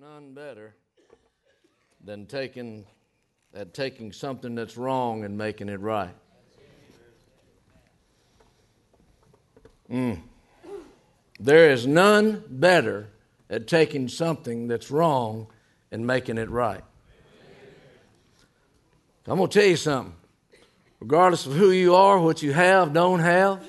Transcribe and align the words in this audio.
none 0.00 0.32
better 0.32 0.74
than 2.02 2.24
taking 2.26 2.86
at 3.54 3.74
taking 3.74 4.10
something 4.12 4.54
that's 4.54 4.76
wrong 4.78 5.24
and 5.24 5.36
making 5.36 5.68
it 5.68 5.80
right. 5.80 6.14
Mm. 9.90 10.20
There 11.38 11.70
is 11.70 11.86
none 11.86 12.42
better 12.48 13.08
at 13.50 13.66
taking 13.66 14.08
something 14.08 14.66
that's 14.66 14.90
wrong 14.90 15.48
and 15.90 16.06
making 16.06 16.38
it 16.38 16.48
right. 16.48 16.82
I'm 19.26 19.36
going 19.36 19.50
to 19.50 19.60
tell 19.60 19.68
you 19.68 19.76
something. 19.76 20.14
Regardless 21.00 21.44
of 21.44 21.52
who 21.52 21.70
you 21.70 21.94
are, 21.94 22.18
what 22.18 22.42
you 22.42 22.52
have, 22.54 22.94
don't 22.94 23.20
have, 23.20 23.62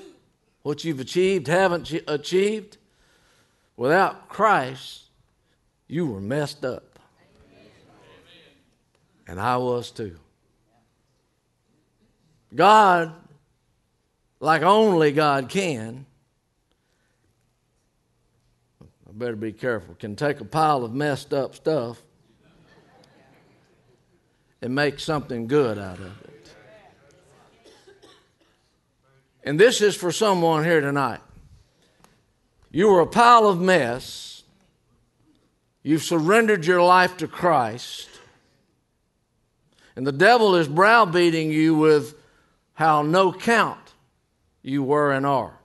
what 0.61 0.85
you've 0.85 1.01
achieved, 1.01 1.47
haven't 1.47 1.91
achieved, 2.07 2.77
without 3.75 4.29
Christ, 4.29 5.02
you 5.93 6.07
were 6.07 6.19
messed 6.19 6.65
up. 6.65 6.97
And 9.27 9.39
I 9.39 9.57
was 9.57 9.91
too. 9.91 10.17
God, 12.53 13.13
like 14.39 14.63
only 14.63 15.11
God 15.11 15.49
can, 15.49 16.07
I 18.81 19.11
better 19.11 19.35
be 19.35 19.53
careful, 19.53 19.93
can 19.93 20.15
take 20.15 20.41
a 20.41 20.45
pile 20.45 20.83
of 20.83 20.93
messed 20.93 21.31
up 21.31 21.53
stuff 21.53 22.01
and 24.63 24.73
make 24.73 24.99
something 24.99 25.45
good 25.45 25.77
out 25.77 25.99
of 25.99 26.21
it. 26.23 26.55
And 29.43 29.59
this 29.59 29.79
is 29.81 29.95
for 29.95 30.11
someone 30.11 30.63
here 30.63 30.81
tonight. 30.81 31.21
You 32.71 32.87
were 32.87 33.01
a 33.01 33.07
pile 33.07 33.45
of 33.45 33.61
mess 33.61 34.32
You've 35.83 36.03
surrendered 36.03 36.65
your 36.65 36.81
life 36.81 37.17
to 37.17 37.27
Christ. 37.27 38.09
And 39.95 40.07
the 40.07 40.13
devil 40.13 40.55
is 40.55 40.67
browbeating 40.67 41.51
you 41.51 41.75
with 41.75 42.15
how 42.73 43.01
no 43.01 43.31
count 43.33 43.93
you 44.63 44.81
were 44.81 45.11
and 45.11 45.25
are. 45.25 45.59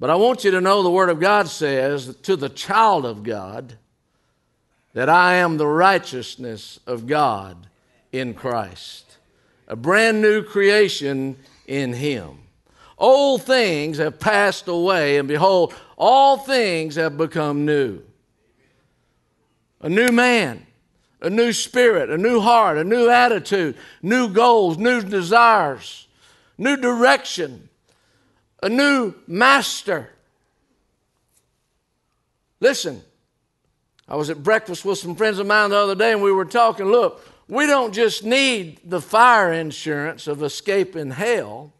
But 0.00 0.10
I 0.10 0.14
want 0.14 0.44
you 0.44 0.52
to 0.52 0.60
know 0.60 0.82
the 0.82 0.90
Word 0.90 1.10
of 1.10 1.18
God 1.18 1.48
says 1.48 2.16
to 2.22 2.36
the 2.36 2.48
child 2.48 3.04
of 3.04 3.24
God 3.24 3.74
that 4.94 5.08
I 5.08 5.34
am 5.34 5.56
the 5.56 5.66
righteousness 5.66 6.78
of 6.86 7.08
God 7.08 7.66
in 8.12 8.32
Christ, 8.34 9.18
a 9.66 9.74
brand 9.74 10.22
new 10.22 10.42
creation 10.42 11.36
in 11.66 11.92
Him. 11.92 12.38
Old 12.96 13.42
things 13.42 13.98
have 13.98 14.18
passed 14.18 14.68
away, 14.68 15.18
and 15.18 15.28
behold, 15.28 15.74
all 15.96 16.36
things 16.36 16.94
have 16.94 17.16
become 17.16 17.66
new 17.66 18.02
a 19.80 19.88
new 19.88 20.08
man, 20.08 20.66
a 21.20 21.30
new 21.30 21.52
spirit, 21.52 22.10
a 22.10 22.18
new 22.18 22.40
heart, 22.40 22.78
a 22.78 22.84
new 22.84 23.08
attitude, 23.08 23.76
new 24.02 24.28
goals, 24.28 24.78
new 24.78 25.02
desires, 25.02 26.06
new 26.56 26.76
direction, 26.76 27.68
a 28.62 28.68
new 28.68 29.14
master. 29.26 30.10
Listen, 32.60 33.02
I 34.08 34.16
was 34.16 34.30
at 34.30 34.42
breakfast 34.42 34.84
with 34.84 34.98
some 34.98 35.14
friends 35.14 35.38
of 35.38 35.46
mine 35.46 35.70
the 35.70 35.76
other 35.76 35.94
day 35.94 36.12
and 36.12 36.22
we 36.22 36.32
were 36.32 36.44
talking. 36.44 36.86
Look, 36.86 37.24
we 37.48 37.66
don't 37.66 37.94
just 37.94 38.24
need 38.24 38.80
the 38.84 39.00
fire 39.00 39.52
insurance 39.52 40.26
of 40.26 40.42
escaping 40.42 41.10
hell. 41.10 41.72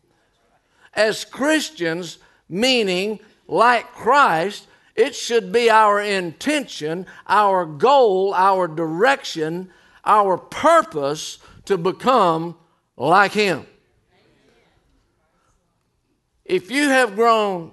As 0.94 1.24
Christians, 1.24 2.19
meaning 2.48 3.19
like 3.48 3.92
Christ, 3.92 4.67
it 4.98 5.14
should 5.14 5.52
be 5.52 5.70
our 5.70 6.00
intention, 6.00 7.06
our 7.28 7.64
goal, 7.64 8.34
our 8.34 8.66
direction, 8.66 9.70
our 10.04 10.36
purpose 10.36 11.38
to 11.66 11.78
become 11.78 12.56
like 12.96 13.30
Him. 13.30 13.64
If 16.44 16.72
you 16.72 16.88
have 16.88 17.14
grown, 17.14 17.70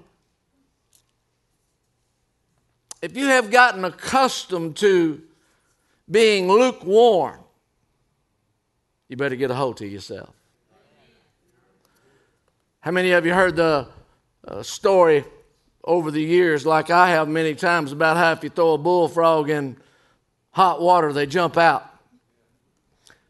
if 3.02 3.16
you 3.16 3.26
have 3.26 3.50
gotten 3.50 3.84
accustomed 3.84 4.76
to 4.76 5.20
being 6.08 6.46
lukewarm, 6.46 7.40
you 9.08 9.16
better 9.16 9.34
get 9.34 9.50
a 9.50 9.54
hold 9.54 9.78
to 9.78 9.86
yourself. 9.86 10.32
How 12.78 12.92
many 12.92 13.10
of 13.10 13.26
you 13.26 13.34
heard 13.34 13.56
the 13.56 13.88
uh, 14.46 14.62
story 14.62 15.24
over 15.86 16.10
the 16.10 16.22
years, 16.22 16.66
like 16.66 16.90
I 16.90 17.10
have 17.10 17.28
many 17.28 17.54
times, 17.54 17.92
about 17.92 18.16
how 18.16 18.32
if 18.32 18.42
you 18.42 18.50
throw 18.50 18.72
a 18.72 18.78
bullfrog 18.78 19.48
in 19.48 19.76
hot 20.50 20.80
water, 20.80 21.12
they 21.12 21.26
jump 21.26 21.56
out. 21.56 21.88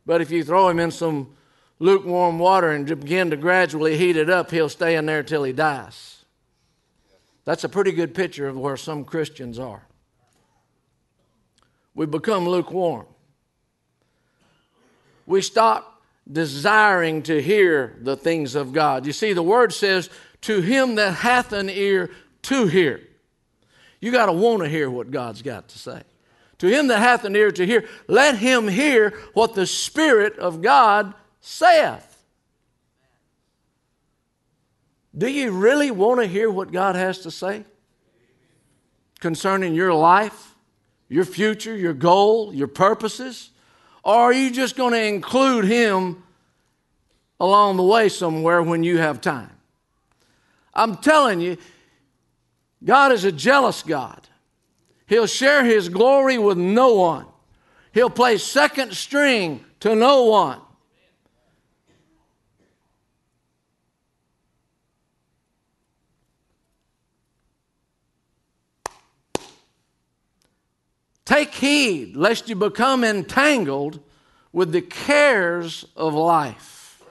But 0.06 0.20
if 0.20 0.30
you 0.30 0.42
throw 0.42 0.68
him 0.68 0.78
in 0.78 0.90
some 0.90 1.36
lukewarm 1.78 2.38
water 2.38 2.70
and 2.70 2.86
begin 2.86 3.30
to 3.30 3.36
gradually 3.36 3.98
heat 3.98 4.16
it 4.16 4.30
up, 4.30 4.50
he'll 4.50 4.68
stay 4.68 4.96
in 4.96 5.04
there 5.06 5.22
till 5.22 5.44
he 5.44 5.52
dies. 5.52 6.24
That's 7.44 7.64
a 7.64 7.68
pretty 7.68 7.92
good 7.92 8.14
picture 8.14 8.48
of 8.48 8.56
where 8.56 8.76
some 8.76 9.04
Christians 9.04 9.58
are. 9.58 9.86
We 11.94 12.06
become 12.06 12.48
lukewarm. 12.48 13.06
We 15.26 15.42
stop 15.42 16.02
desiring 16.30 17.22
to 17.22 17.40
hear 17.40 17.96
the 18.00 18.16
things 18.16 18.54
of 18.54 18.72
God. 18.72 19.06
You 19.06 19.12
see, 19.12 19.32
the 19.32 19.42
word 19.42 19.72
says, 19.72 20.10
To 20.42 20.60
him 20.60 20.96
that 20.96 21.14
hath 21.14 21.52
an 21.52 21.70
ear 21.70 22.10
to 22.46 22.66
hear. 22.66 23.00
You 24.00 24.12
got 24.12 24.26
to 24.26 24.32
want 24.32 24.62
to 24.62 24.68
hear 24.68 24.90
what 24.90 25.10
God's 25.10 25.42
got 25.42 25.68
to 25.68 25.78
say. 25.78 26.02
To 26.58 26.68
him 26.68 26.88
that 26.88 27.00
hath 27.00 27.24
an 27.24 27.36
ear 27.36 27.50
to 27.50 27.66
hear, 27.66 27.86
let 28.08 28.38
him 28.38 28.66
hear 28.68 29.10
what 29.34 29.54
the 29.54 29.66
Spirit 29.66 30.38
of 30.38 30.62
God 30.62 31.14
saith. 31.40 32.12
Do 35.16 35.28
you 35.28 35.50
really 35.50 35.90
want 35.90 36.20
to 36.20 36.26
hear 36.26 36.50
what 36.50 36.72
God 36.72 36.94
has 36.94 37.20
to 37.20 37.30
say 37.30 37.64
concerning 39.20 39.74
your 39.74 39.94
life, 39.94 40.54
your 41.08 41.24
future, 41.24 41.74
your 41.74 41.94
goal, 41.94 42.54
your 42.54 42.68
purposes? 42.68 43.50
Or 44.02 44.14
are 44.14 44.32
you 44.32 44.50
just 44.50 44.76
going 44.76 44.92
to 44.92 45.02
include 45.02 45.64
Him 45.64 46.22
along 47.40 47.76
the 47.76 47.82
way 47.82 48.08
somewhere 48.08 48.62
when 48.62 48.82
you 48.82 48.98
have 48.98 49.20
time? 49.20 49.50
I'm 50.72 50.96
telling 50.96 51.40
you, 51.40 51.56
God 52.84 53.12
is 53.12 53.24
a 53.24 53.32
jealous 53.32 53.82
God. 53.82 54.28
He'll 55.06 55.26
share 55.26 55.64
his 55.64 55.88
glory 55.88 56.38
with 56.38 56.58
no 56.58 56.94
one. 56.94 57.26
He'll 57.92 58.10
play 58.10 58.38
second 58.38 58.94
string 58.94 59.64
to 59.80 59.94
no 59.94 60.24
one. 60.24 60.60
Take 71.24 71.54
heed 71.54 72.16
lest 72.16 72.48
you 72.48 72.54
become 72.54 73.02
entangled 73.02 74.00
with 74.52 74.72
the 74.72 74.80
cares 74.80 75.84
of 75.96 76.14
life. 76.14 77.02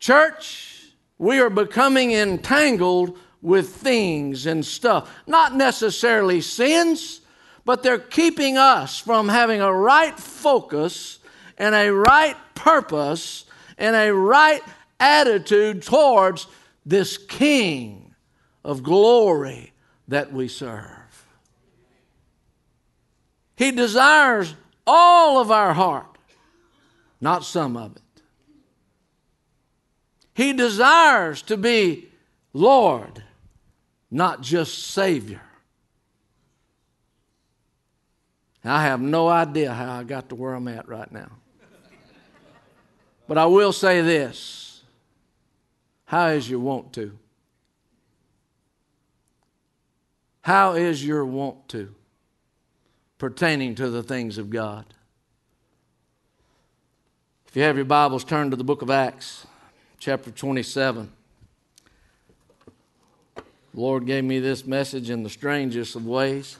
Church, 0.00 0.92
we 1.18 1.38
are 1.38 1.48
becoming 1.48 2.12
entangled 2.12 3.16
with 3.42 3.68
things 3.70 4.46
and 4.46 4.64
stuff. 4.64 5.12
Not 5.26 5.54
necessarily 5.54 6.40
sins, 6.40 7.20
but 7.64 7.82
they're 7.82 7.98
keeping 7.98 8.56
us 8.56 8.98
from 8.98 9.28
having 9.28 9.60
a 9.60 9.72
right 9.72 10.18
focus 10.18 11.18
and 11.58 11.74
a 11.74 11.90
right 11.90 12.36
purpose 12.54 13.44
and 13.76 13.94
a 13.96 14.14
right 14.14 14.62
attitude 14.98 15.82
towards 15.82 16.46
this 16.86 17.18
King 17.18 18.14
of 18.64 18.82
glory 18.82 19.72
that 20.08 20.32
we 20.32 20.48
serve. 20.48 21.26
He 23.56 23.70
desires 23.70 24.54
all 24.86 25.40
of 25.40 25.50
our 25.50 25.74
heart, 25.74 26.18
not 27.20 27.44
some 27.44 27.76
of 27.76 27.96
it. 27.96 28.02
He 30.34 30.52
desires 30.52 31.42
to 31.42 31.56
be 31.56 32.08
Lord 32.52 33.22
not 34.12 34.42
just 34.42 34.88
Savior. 34.88 35.40
I 38.62 38.84
have 38.84 39.00
no 39.00 39.26
idea 39.26 39.72
how 39.72 39.98
I 39.98 40.04
got 40.04 40.28
to 40.28 40.36
where 40.36 40.54
I'm 40.54 40.68
at 40.68 40.86
right 40.86 41.10
now. 41.10 41.32
But 43.26 43.38
I 43.38 43.46
will 43.46 43.72
say 43.72 44.02
this 44.02 44.82
How 46.04 46.28
is 46.28 46.48
your 46.48 46.60
want 46.60 46.92
to? 46.92 47.18
How 50.42 50.74
is 50.74 51.04
your 51.04 51.24
want 51.24 51.68
to 51.68 51.94
pertaining 53.18 53.74
to 53.76 53.88
the 53.88 54.02
things 54.02 54.36
of 54.38 54.50
God? 54.50 54.84
If 57.46 57.56
you 57.56 57.62
have 57.62 57.76
your 57.76 57.84
Bibles, 57.84 58.24
turn 58.24 58.50
to 58.50 58.56
the 58.56 58.64
book 58.64 58.82
of 58.82 58.90
Acts, 58.90 59.46
chapter 59.98 60.30
27. 60.30 61.10
The 63.74 63.80
Lord 63.80 64.06
gave 64.06 64.24
me 64.24 64.38
this 64.38 64.66
message 64.66 65.08
in 65.08 65.22
the 65.22 65.30
strangest 65.30 65.96
of 65.96 66.06
ways. 66.06 66.58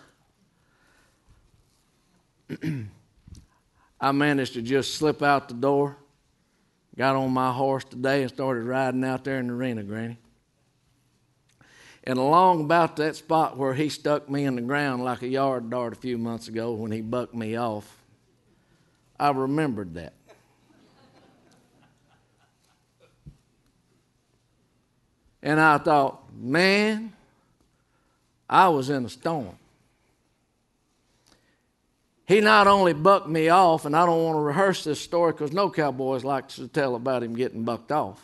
I 4.00 4.12
managed 4.12 4.54
to 4.54 4.62
just 4.62 4.94
slip 4.94 5.22
out 5.22 5.48
the 5.48 5.54
door, 5.54 5.96
got 6.96 7.14
on 7.14 7.30
my 7.30 7.52
horse 7.52 7.84
today, 7.84 8.22
and 8.22 8.30
started 8.30 8.64
riding 8.64 9.04
out 9.04 9.24
there 9.24 9.38
in 9.38 9.48
the 9.48 9.52
arena, 9.52 9.82
Granny. 9.82 10.16
And 12.04 12.18
along 12.18 12.64
about 12.64 12.96
that 12.96 13.14
spot 13.14 13.56
where 13.56 13.74
he 13.74 13.88
stuck 13.88 14.28
me 14.28 14.44
in 14.44 14.56
the 14.56 14.62
ground 14.62 15.04
like 15.04 15.22
a 15.22 15.28
yard 15.28 15.70
dart 15.70 15.92
a 15.92 15.96
few 15.96 16.18
months 16.18 16.48
ago 16.48 16.72
when 16.72 16.90
he 16.90 17.00
bucked 17.00 17.34
me 17.34 17.56
off, 17.56 17.96
I 19.20 19.30
remembered 19.30 19.94
that. 19.94 20.14
And 25.42 25.60
I 25.60 25.78
thought, 25.78 26.22
man, 26.34 27.12
I 28.48 28.68
was 28.68 28.90
in 28.90 29.04
a 29.04 29.08
storm. 29.08 29.56
He 32.26 32.40
not 32.40 32.66
only 32.66 32.92
bucked 32.92 33.28
me 33.28 33.48
off, 33.48 33.84
and 33.84 33.96
I 33.96 34.06
don't 34.06 34.24
want 34.24 34.36
to 34.36 34.40
rehearse 34.40 34.84
this 34.84 35.00
story 35.00 35.32
because 35.32 35.52
no 35.52 35.68
cowboys 35.68 36.24
like 36.24 36.48
to 36.50 36.68
tell 36.68 36.94
about 36.94 37.22
him 37.22 37.34
getting 37.34 37.64
bucked 37.64 37.90
off. 37.90 38.22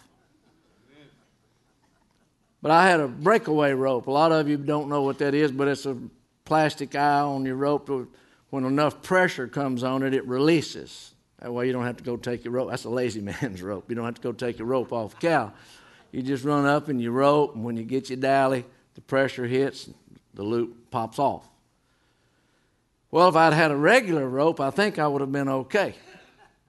But 2.62 2.70
I 2.70 2.88
had 2.88 3.00
a 3.00 3.08
breakaway 3.08 3.72
rope. 3.72 4.06
A 4.06 4.10
lot 4.10 4.32
of 4.32 4.48
you 4.48 4.56
don't 4.56 4.88
know 4.88 5.02
what 5.02 5.18
that 5.18 5.34
is, 5.34 5.52
but 5.52 5.68
it's 5.68 5.86
a 5.86 5.96
plastic 6.44 6.94
eye 6.94 7.20
on 7.20 7.44
your 7.44 7.56
rope. 7.56 7.90
When 8.50 8.64
enough 8.64 9.02
pressure 9.02 9.46
comes 9.46 9.82
on 9.82 10.02
it, 10.02 10.14
it 10.14 10.26
releases. 10.26 11.14
That 11.40 11.52
way 11.52 11.66
you 11.66 11.72
don't 11.72 11.84
have 11.84 11.98
to 11.98 12.04
go 12.04 12.16
take 12.16 12.44
your 12.44 12.52
rope. 12.52 12.70
That's 12.70 12.84
a 12.84 12.90
lazy 12.90 13.20
man's 13.42 13.62
rope. 13.62 13.88
You 13.88 13.94
don't 13.94 14.04
have 14.04 14.14
to 14.14 14.22
go 14.22 14.32
take 14.32 14.58
your 14.58 14.66
rope 14.66 14.92
off 14.92 15.18
cow. 15.20 15.52
You 16.12 16.22
just 16.22 16.44
run 16.44 16.64
up 16.66 16.88
and 16.88 17.00
you 17.00 17.10
rope, 17.10 17.54
and 17.54 17.64
when 17.64 17.76
you 17.76 17.84
get 17.84 18.08
your 18.08 18.18
dally, 18.18 18.64
the 18.94 19.00
pressure 19.02 19.46
hits, 19.46 19.90
the 20.34 20.42
loop 20.42 20.90
pops 20.90 21.18
off. 21.18 21.48
Well, 23.10 23.28
if 23.28 23.36
I'd 23.36 23.52
had 23.52 23.70
a 23.70 23.76
regular 23.76 24.28
rope, 24.28 24.60
I 24.60 24.70
think 24.70 24.98
I 24.98 25.06
would 25.06 25.20
have 25.20 25.32
been 25.32 25.48
okay. 25.48 25.94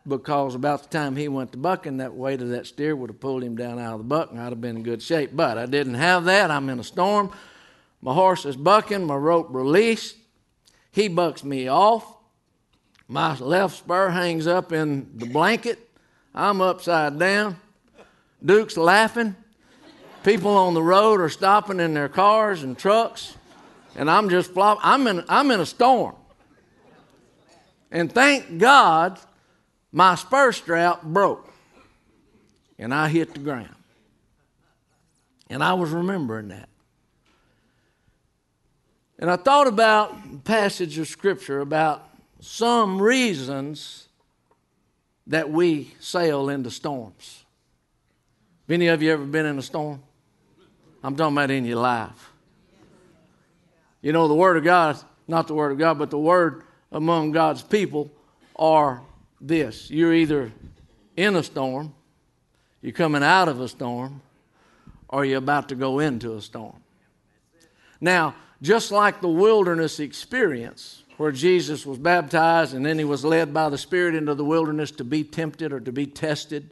Because 0.08 0.56
about 0.56 0.84
the 0.84 0.90
time 0.90 1.16
he 1.16 1.28
went 1.28 1.52
to 1.52 1.58
bucking, 1.58 1.98
that 1.98 2.16
weight 2.16 2.42
of 2.42 2.50
that 2.50 2.66
steer 2.66 2.96
would 2.96 3.10
have 3.10 3.20
pulled 3.20 3.44
him 3.44 3.56
down 3.56 3.80
out 3.80 3.94
of 3.94 4.00
the 4.00 4.06
buck, 4.06 4.32
and 4.32 4.40
I'd 4.40 4.50
have 4.52 4.62
been 4.62 4.78
in 4.78 4.84
good 4.84 5.02
shape. 5.02 5.32
But 5.34 5.58
I 5.58 5.66
didn't 5.66 5.96
have 5.96 6.26
that. 6.26 6.50
I'm 6.50 6.70
in 6.70 6.80
a 6.80 6.84
storm. 6.84 7.32
My 8.02 8.14
horse 8.14 8.46
is 8.46 8.56
bucking, 8.56 9.06
my 9.06 9.16
rope 9.16 9.48
released. 9.50 10.16
He 10.92 11.10
bucks 11.10 11.44
me 11.44 11.68
off. 11.68 12.18
My 13.08 13.38
left 13.38 13.78
spur 13.78 14.10
hangs 14.10 14.48
up 14.48 14.72
in 14.72 15.12
the 15.16 15.26
blanket. 15.26 15.80
I'm 16.34 16.62
upside 16.62 17.20
down. 17.20 17.58
Duke's 18.44 18.78
laughing. 18.78 19.36
People 20.24 20.52
on 20.52 20.74
the 20.74 20.82
road 20.82 21.22
are 21.22 21.30
stopping 21.30 21.80
in 21.80 21.94
their 21.94 22.10
cars 22.10 22.64
and 22.64 22.78
trucks, 22.78 23.36
and 23.96 24.10
I'm 24.10 24.30
just 24.30 24.54
flopping. 24.54 24.82
I'm 24.84 25.08
in, 25.08 25.24
I'm 25.30 25.52
in 25.52 25.60
a 25.60 25.66
storm. 25.66 26.16
And 27.92 28.12
thank 28.12 28.58
God 28.58 29.20
my 29.92 30.16
spur 30.16 30.52
strap 30.52 31.04
broke, 31.04 31.52
and 32.78 32.94
I 32.94 33.08
hit 33.08 33.34
the 33.34 33.40
ground. 33.40 33.76
And 35.50 35.64
I 35.64 35.74
was 35.74 35.90
remembering 35.90 36.50
that. 36.50 36.70
And 39.18 39.30
I 39.30 39.36
thought 39.36 39.68
about 39.68 40.44
passage 40.44 40.98
of 40.98 41.08
Scripture 41.08 41.60
about 41.60 42.08
some 42.40 43.02
reasons 43.02 44.08
that 45.28 45.50
we 45.50 45.94
sail 46.00 46.50
into 46.50 46.72
storms. 46.72 47.44
Have 48.70 48.76
any 48.76 48.86
of 48.86 49.02
you 49.02 49.12
ever 49.12 49.26
been 49.26 49.48
in 49.48 49.58
a 49.58 49.64
storm? 49.64 50.00
I'm 51.04 51.16
talking 51.16 51.36
about 51.36 51.50
in 51.50 51.66
your 51.66 51.80
life. 51.80 52.30
You 54.04 54.14
know, 54.14 54.28
the 54.28 54.36
Word 54.36 54.58
of 54.58 54.64
God, 54.64 54.96
not 55.28 55.48
the 55.48 55.56
Word 55.56 55.72
of 55.72 55.80
God, 55.80 55.98
but 55.98 56.12
the 56.12 56.20
Word 56.20 56.62
among 56.92 57.32
God's 57.32 57.64
people 57.64 58.12
are 58.56 59.02
this 59.42 59.90
you're 59.90 60.14
either 60.14 60.52
in 61.18 61.36
a 61.36 61.42
storm, 61.42 61.96
you're 62.84 62.94
coming 62.94 63.24
out 63.24 63.48
of 63.48 63.60
a 63.60 63.68
storm, 63.68 64.22
or 65.08 65.26
you're 65.26 65.40
about 65.40 65.70
to 65.70 65.76
go 65.76 65.98
into 65.98 66.36
a 66.36 66.42
storm. 66.42 66.78
Now, 68.00 68.36
just 68.62 68.92
like 68.92 69.20
the 69.20 69.30
wilderness 69.30 70.00
experience, 70.00 71.02
where 71.18 71.32
Jesus 71.32 71.88
was 71.88 71.98
baptized 71.98 72.76
and 72.76 72.86
then 72.86 73.00
he 73.00 73.04
was 73.04 73.26
led 73.26 73.52
by 73.52 73.70
the 73.70 73.80
Spirit 73.80 74.14
into 74.14 74.36
the 74.36 74.46
wilderness 74.46 74.92
to 74.92 75.04
be 75.04 75.24
tempted 75.24 75.74
or 75.74 75.80
to 75.80 75.92
be 75.92 76.06
tested, 76.06 76.70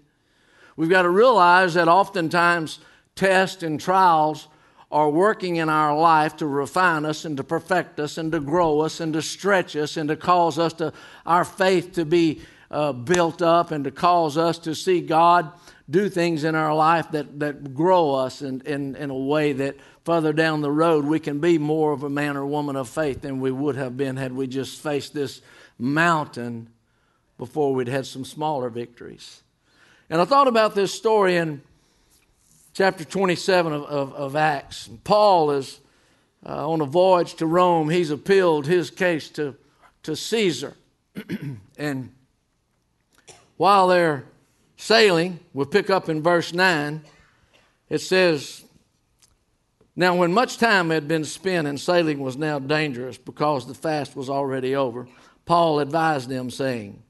We've 0.77 0.89
got 0.89 1.01
to 1.01 1.09
realize 1.09 1.73
that 1.73 1.87
oftentimes 1.87 2.79
tests 3.15 3.63
and 3.63 3.81
trials 3.81 4.47
are 4.91 5.09
working 5.09 5.57
in 5.57 5.67
our 5.67 5.97
life 5.97 6.37
to 6.37 6.45
refine 6.47 7.03
us 7.03 7.25
and 7.25 7.35
to 7.35 7.43
perfect 7.43 7.99
us 7.99 8.17
and 8.17 8.31
to 8.31 8.39
grow 8.39 8.79
us 8.81 9.01
and 9.01 9.11
to 9.13 9.21
stretch 9.21 9.75
us 9.75 9.97
and 9.97 10.07
to 10.07 10.15
cause 10.15 10.57
us 10.57 10.71
to 10.73 10.93
our 11.25 11.43
faith 11.43 11.93
to 11.93 12.05
be 12.05 12.41
uh, 12.71 12.93
built 12.93 13.41
up 13.41 13.71
and 13.71 13.83
to 13.83 13.91
cause 13.91 14.37
us 14.37 14.59
to 14.59 14.75
see 14.75 15.01
God 15.01 15.51
do 15.89 16.09
things 16.09 16.43
in 16.43 16.53
our 16.53 16.75
life 16.75 17.11
that, 17.11 17.39
that 17.39 17.73
grow 17.73 18.13
us 18.13 18.41
in, 18.41 18.61
in, 18.61 18.95
in 18.95 19.09
a 19.09 19.17
way 19.17 19.53
that 19.53 19.75
further 20.05 20.31
down 20.31 20.61
the 20.61 20.71
road 20.71 21.05
we 21.05 21.19
can 21.19 21.39
be 21.39 21.57
more 21.57 21.91
of 21.91 22.03
a 22.03 22.09
man 22.09 22.37
or 22.37 22.45
woman 22.45 22.75
of 22.75 22.87
faith 22.87 23.21
than 23.21 23.39
we 23.39 23.51
would 23.51 23.75
have 23.75 23.97
been 23.97 24.15
had 24.15 24.31
we 24.31 24.47
just 24.47 24.79
faced 24.79 25.13
this 25.13 25.41
mountain 25.79 26.69
before 27.37 27.73
we'd 27.73 27.87
had 27.87 28.05
some 28.05 28.23
smaller 28.23 28.69
victories. 28.69 29.43
And 30.09 30.21
I 30.21 30.25
thought 30.25 30.47
about 30.47 30.73
this 30.73 30.93
story 30.93 31.35
in 31.35 31.61
chapter 32.73 33.03
27 33.03 33.73
of, 33.73 33.83
of, 33.83 34.13
of 34.13 34.35
Acts. 34.37 34.89
Paul 35.03 35.51
is 35.51 35.81
uh, 36.45 36.69
on 36.69 36.79
a 36.79 36.85
voyage 36.85 37.33
to 37.35 37.45
Rome. 37.45 37.89
He's 37.89 38.09
appealed 38.09 38.67
his 38.67 38.89
case 38.89 39.29
to, 39.31 39.55
to 40.03 40.15
Caesar. 40.15 40.77
and 41.77 42.13
while 43.57 43.89
they're 43.89 44.23
sailing, 44.77 45.39
we'll 45.53 45.65
pick 45.65 45.89
up 45.89 46.07
in 46.07 46.23
verse 46.23 46.53
9. 46.53 47.01
It 47.89 47.99
says, 47.99 48.63
Now, 49.93 50.15
when 50.15 50.31
much 50.31 50.57
time 50.57 50.89
had 50.89 51.09
been 51.09 51.25
spent 51.25 51.67
and 51.67 51.77
sailing 51.77 52.19
was 52.19 52.37
now 52.37 52.59
dangerous 52.59 53.17
because 53.17 53.67
the 53.67 53.73
fast 53.73 54.15
was 54.15 54.29
already 54.29 54.73
over, 54.73 55.05
Paul 55.45 55.79
advised 55.79 56.29
them, 56.29 56.49
saying, 56.49 57.03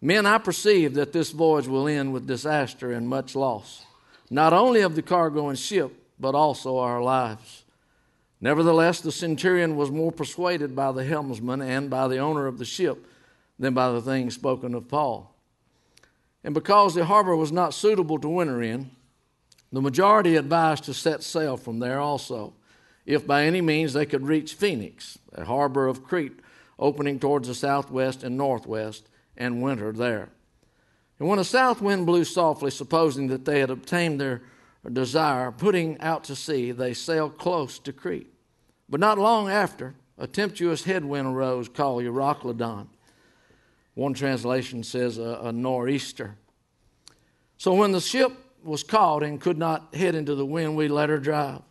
Men, 0.00 0.26
I 0.26 0.38
perceive 0.38 0.94
that 0.94 1.12
this 1.12 1.30
voyage 1.30 1.66
will 1.66 1.88
end 1.88 2.12
with 2.12 2.26
disaster 2.26 2.92
and 2.92 3.08
much 3.08 3.34
loss, 3.34 3.86
not 4.30 4.52
only 4.52 4.82
of 4.82 4.94
the 4.94 5.02
cargo 5.02 5.48
and 5.48 5.58
ship, 5.58 5.92
but 6.20 6.34
also 6.34 6.78
our 6.78 7.02
lives. 7.02 7.64
Nevertheless, 8.40 9.00
the 9.00 9.12
centurion 9.12 9.76
was 9.76 9.90
more 9.90 10.12
persuaded 10.12 10.76
by 10.76 10.92
the 10.92 11.04
helmsman 11.04 11.62
and 11.62 11.88
by 11.88 12.06
the 12.08 12.18
owner 12.18 12.46
of 12.46 12.58
the 12.58 12.64
ship 12.64 13.06
than 13.58 13.72
by 13.72 13.90
the 13.90 14.02
things 14.02 14.34
spoken 14.34 14.74
of 14.74 14.88
Paul. 14.88 15.34
And 16.44 16.52
because 16.52 16.94
the 16.94 17.06
harbor 17.06 17.34
was 17.34 17.50
not 17.50 17.74
suitable 17.74 18.18
to 18.18 18.28
winter 18.28 18.62
in, 18.62 18.90
the 19.72 19.80
majority 19.80 20.36
advised 20.36 20.84
to 20.84 20.94
set 20.94 21.22
sail 21.22 21.56
from 21.56 21.78
there 21.78 21.98
also, 21.98 22.52
if 23.04 23.26
by 23.26 23.44
any 23.44 23.60
means 23.60 23.92
they 23.92 24.06
could 24.06 24.26
reach 24.26 24.54
Phoenix, 24.54 25.18
a 25.32 25.44
harbor 25.44 25.88
of 25.88 26.04
Crete 26.04 26.38
opening 26.78 27.18
towards 27.18 27.48
the 27.48 27.54
southwest 27.54 28.22
and 28.22 28.36
northwest 28.36 29.08
and 29.36 29.62
winter 29.62 29.92
there. 29.92 30.28
And 31.18 31.28
when 31.28 31.38
a 31.38 31.44
south 31.44 31.80
wind 31.80 32.06
blew 32.06 32.24
softly, 32.24 32.70
supposing 32.70 33.28
that 33.28 33.44
they 33.44 33.60
had 33.60 33.70
obtained 33.70 34.20
their 34.20 34.42
desire, 34.92 35.50
putting 35.50 36.00
out 36.00 36.24
to 36.24 36.36
sea, 36.36 36.72
they 36.72 36.94
sailed 36.94 37.38
close 37.38 37.78
to 37.80 37.92
Crete. 37.92 38.32
But 38.88 39.00
not 39.00 39.18
long 39.18 39.50
after, 39.50 39.94
a 40.18 40.26
tempestuous 40.26 40.84
headwind 40.84 41.26
arose 41.26 41.68
called 41.68 42.02
Euroclydon. 42.04 42.88
One 43.94 44.14
translation 44.14 44.82
says 44.82 45.18
a, 45.18 45.40
a 45.44 45.52
nor'easter. 45.52 46.36
So 47.56 47.72
when 47.74 47.92
the 47.92 48.00
ship 48.00 48.32
was 48.62 48.82
caught 48.82 49.22
and 49.22 49.40
could 49.40 49.58
not 49.58 49.94
head 49.94 50.14
into 50.14 50.34
the 50.34 50.44
wind, 50.44 50.76
we 50.76 50.88
let 50.88 51.08
her 51.08 51.18
drive. 51.18 51.62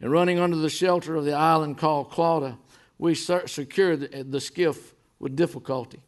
And 0.00 0.10
running 0.10 0.38
under 0.38 0.56
the 0.56 0.70
shelter 0.70 1.16
of 1.16 1.24
the 1.24 1.32
island 1.32 1.78
called 1.78 2.10
Clauda, 2.10 2.56
we 2.98 3.14
secured 3.14 4.30
the 4.30 4.40
skiff 4.40 4.94
with 5.18 5.34
difficulty. 5.34 6.00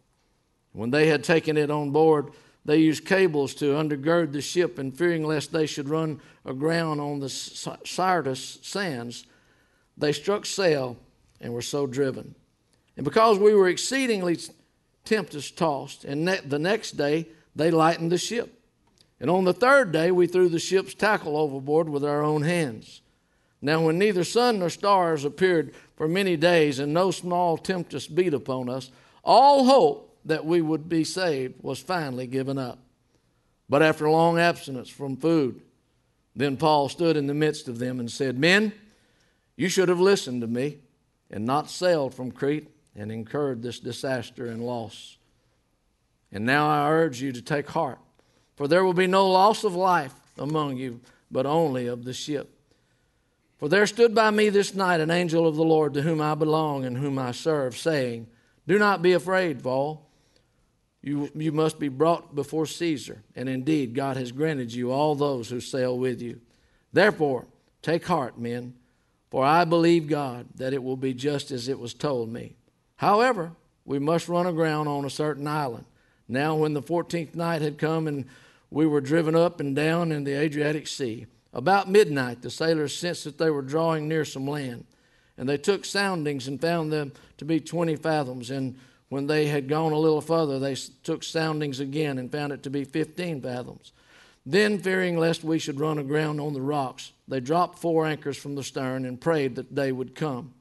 When 0.75 0.91
they 0.91 1.07
had 1.07 1.23
taken 1.23 1.57
it 1.57 1.71
on 1.71 1.93
board, 1.93 2.31
they 2.65 2.79
used 2.79 3.07
cables 3.07 3.55
to 3.55 3.75
undergird 3.75 4.33
the 4.33 4.41
ship, 4.41 4.79
and 4.79 4.97
fearing 4.97 5.25
lest 5.25 5.53
they 5.53 5.67
should 5.67 5.89
run 5.89 6.21
aground 6.45 7.01
on 7.01 7.21
the 7.21 7.29
Syrtis 7.29 8.59
sands, 8.63 9.25
they 9.97 10.13
struck 10.13 10.45
sail 10.45 10.97
and 11.41 11.55
were 11.55 11.63
so 11.63 11.87
driven. 11.87 12.35
And 12.97 13.05
because 13.05 13.39
we 13.39 13.55
were 13.55 13.69
exceedingly 13.69 14.39
tempest 15.05 15.57
tossed, 15.57 16.05
and 16.05 16.25
ne- 16.25 16.41
the 16.45 16.59
next 16.59 16.93
day 16.93 17.29
they 17.55 17.71
lightened 17.71 18.11
the 18.11 18.19
ship. 18.19 18.61
And 19.21 19.31
on 19.31 19.45
the 19.45 19.53
third 19.53 19.93
day 19.93 20.11
we 20.11 20.27
threw 20.27 20.49
the 20.49 20.59
ship's 20.59 20.95
tackle 20.95 21.37
overboard 21.37 21.89
with 21.89 22.05
our 22.05 22.25
own 22.25 22.43
hands. 22.43 23.01
Now, 23.63 23.81
when 23.87 23.99
neither 23.99 24.25
sun 24.25 24.59
nor 24.59 24.71
stars 24.71 25.25
appeared 25.25 25.73
for 25.97 26.09
many 26.09 26.37
days, 26.37 26.81
and 26.81 26.93
no 26.93 27.13
small 27.13 27.57
tempest 27.57 28.15
beat 28.15 28.35
upon 28.35 28.69
us, 28.69 28.91
all 29.23 29.65
hope 29.67 30.14
that 30.25 30.45
we 30.45 30.61
would 30.61 30.89
be 30.89 31.05
saved 31.05 31.63
was 31.63 31.79
finally 31.79 32.27
given 32.27 32.59
up. 32.59 32.79
But 33.69 33.83
after 33.83 34.11
long 34.11 34.39
abstinence 34.39 34.89
from 34.89 35.17
food, 35.17 35.61
then 36.37 36.57
Paul 36.57 36.89
stood 36.89 37.17
in 37.17 37.27
the 37.27 37.35
midst 37.35 37.69
of 37.69 37.79
them 37.79 38.01
and 38.01 38.11
said, 38.11 38.39
Men, 38.39 38.73
you 39.57 39.69
should 39.69 39.89
have 39.89 40.01
listened 40.01 40.41
to 40.41 40.47
me 40.47 40.79
and 41.31 41.45
not 41.45 41.71
sailed 41.71 42.15
from 42.15 42.33
Crete 42.33 42.69
and 42.97 43.11
incurred 43.11 43.63
this 43.63 43.81
disaster 43.81 44.47
and 44.47 44.65
loss. 44.65 45.17
And 46.33 46.45
now 46.45 46.69
I 46.69 46.91
urge 46.91 47.21
you 47.23 47.33
to 47.33 47.43
take 47.43 47.69
heart, 47.69 47.99
for 48.57 48.67
there 48.67 48.85
will 48.85 48.95
be 48.95 49.07
no 49.07 49.31
loss 49.31 49.65
of 49.65 49.75
life 49.75 50.15
among 50.37 50.77
you, 50.77 51.01
but 51.31 51.47
only 51.47 51.87
of 51.87 52.05
the 52.05 52.13
ship. 52.13 52.51
For 53.59 53.69
there 53.69 53.87
stood 53.87 54.15
by 54.15 54.31
me 54.31 54.49
this 54.49 54.75
night 54.75 55.01
an 55.01 55.13
angel 55.13 55.47
of 55.47 55.55
the 55.55 55.65
Lord 55.65 55.95
to 55.95 56.03
whom 56.03 56.21
I 56.21 56.35
belong 56.35 56.85
and 56.85 56.99
whom 56.99 57.19
I 57.19 57.31
serve, 57.33 57.77
saying, 57.77 58.27
Do 58.67 58.79
not 58.79 59.01
be 59.01 59.13
afraid, 59.13 59.63
Paul. 59.63 60.04
You, 61.05 61.31
you 61.35 61.53
must 61.53 61.79
be 61.79 61.89
brought 61.89 62.35
before 62.35 62.65
Caesar, 62.65 63.23
and 63.37 63.47
indeed 63.47 63.95
God 63.95 64.17
has 64.17 64.33
granted 64.33 64.73
you 64.73 64.91
all 64.91 65.15
those 65.15 65.51
who 65.51 65.61
sail 65.61 65.99
with 65.99 66.23
you. 66.23 66.41
Therefore, 66.95 67.45
take 67.83 68.07
heart, 68.07 68.39
men, 68.39 68.73
for 69.31 69.45
I 69.45 69.67
believe 69.67 70.09
God 70.09 70.47
that 70.55 70.73
it 70.73 70.83
will 70.83 70.97
be 70.97 71.13
just 71.13 71.51
as 71.51 71.69
it 71.69 71.79
was 71.79 71.93
told 71.93 72.33
me. 72.33 72.57
However, 72.97 73.53
we 73.85 73.99
must 73.99 74.31
run 74.31 74.47
aground 74.47 74.89
on 74.89 75.05
a 75.05 75.11
certain 75.11 75.47
island. 75.47 75.85
Now, 76.27 76.55
when 76.57 76.73
the 76.73 76.81
fourteenth 76.81 77.35
night 77.35 77.61
had 77.61 77.77
come 77.77 78.07
and 78.07 78.25
we 78.71 78.87
were 78.87 79.03
driven 79.03 79.37
up 79.37 79.61
and 79.61 79.77
down 79.77 80.11
in 80.11 80.25
the 80.25 80.41
Adriatic 80.41 80.87
Sea, 80.87 81.27
about 81.53 81.91
midnight 81.91 82.41
the 82.41 82.51
sailors 82.51 82.97
sensed 82.97 83.25
that 83.25 83.37
they 83.37 83.51
were 83.51 83.61
drawing 83.61 84.09
near 84.09 84.25
some 84.25 84.49
land. 84.49 84.87
And 85.37 85.47
they 85.47 85.59
took 85.59 85.85
soundings 85.85 86.49
and 86.49 86.59
found 86.59 86.91
them 86.91 87.13
to 87.37 87.45
be 87.45 87.61
twenty 87.61 87.97
fathoms. 87.97 88.51
And 88.51 88.79
when 89.15 89.29
they 89.29 89.47
had 89.47 89.69
gone 89.69 89.93
a 89.93 89.97
little 89.97 90.21
further, 90.21 90.59
they 90.59 90.75
took 90.75 91.23
soundings 91.23 91.79
again 91.79 92.19
and 92.19 92.33
found 92.33 92.53
it 92.53 92.65
to 92.65 92.69
be 92.69 92.83
fifteen 92.83 93.41
fathoms. 93.41 93.93
Then, 94.45 94.77
fearing 94.77 95.17
lest 95.17 95.45
we 95.45 95.61
should 95.61 95.79
run 95.79 95.99
aground 95.99 96.41
on 96.41 96.53
the 96.53 96.61
rocks, 96.61 97.13
they 97.29 97.39
dropped 97.39 97.79
four 97.79 98.07
anchors 98.07 98.37
from 98.37 98.57
the 98.57 98.65
stern 98.65 99.05
and 99.05 99.21
prayed 99.21 99.55
that 99.55 99.73
day 99.73 99.93
would 99.93 100.17
come. 100.17 100.53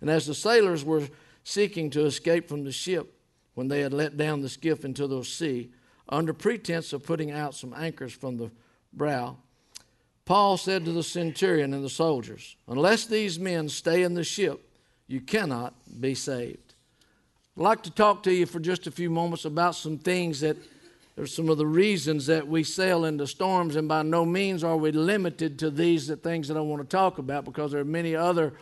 And 0.00 0.08
as 0.08 0.24
the 0.24 0.34
sailors 0.34 0.86
were 0.86 1.06
seeking 1.44 1.90
to 1.90 2.06
escape 2.06 2.48
from 2.48 2.64
the 2.64 2.72
ship 2.72 3.12
when 3.52 3.68
they 3.68 3.80
had 3.80 3.92
let 3.92 4.16
down 4.16 4.40
the 4.40 4.48
skiff 4.48 4.86
into 4.86 5.06
the 5.06 5.22
sea, 5.22 5.70
under 6.08 6.32
pretense 6.32 6.94
of 6.94 7.04
putting 7.04 7.30
out 7.30 7.54
some 7.54 7.74
anchors 7.76 8.14
from 8.14 8.38
the 8.38 8.50
brow. 8.90 9.36
Paul 10.24 10.56
said 10.56 10.86
to 10.86 10.92
the 10.92 11.02
centurion 11.02 11.74
and 11.74 11.84
the 11.84 11.90
soldiers, 11.90 12.56
Unless 12.68 13.04
these 13.04 13.38
men 13.38 13.68
stay 13.68 14.02
in 14.02 14.14
the 14.14 14.24
ship, 14.24 14.66
you 15.06 15.20
cannot 15.20 15.74
be 16.00 16.14
saved. 16.14 16.67
I'd 17.58 17.64
like 17.64 17.82
to 17.82 17.90
talk 17.90 18.22
to 18.22 18.32
you 18.32 18.46
for 18.46 18.60
just 18.60 18.86
a 18.86 18.90
few 18.92 19.10
moments 19.10 19.44
about 19.44 19.74
some 19.74 19.98
things 19.98 20.38
that 20.42 20.56
are 21.18 21.26
some 21.26 21.48
of 21.48 21.58
the 21.58 21.66
reasons 21.66 22.26
that 22.26 22.46
we 22.46 22.62
sail 22.62 23.04
into 23.04 23.26
storms, 23.26 23.74
and 23.74 23.88
by 23.88 24.02
no 24.04 24.24
means 24.24 24.62
are 24.62 24.76
we 24.76 24.92
limited 24.92 25.58
to 25.58 25.68
these 25.68 26.06
the 26.06 26.14
things 26.14 26.46
that 26.46 26.56
I 26.56 26.60
want 26.60 26.82
to 26.82 26.96
talk 26.96 27.18
about 27.18 27.44
because 27.44 27.72
there 27.72 27.80
are 27.80 27.84
many 27.84 28.14
other 28.14 28.52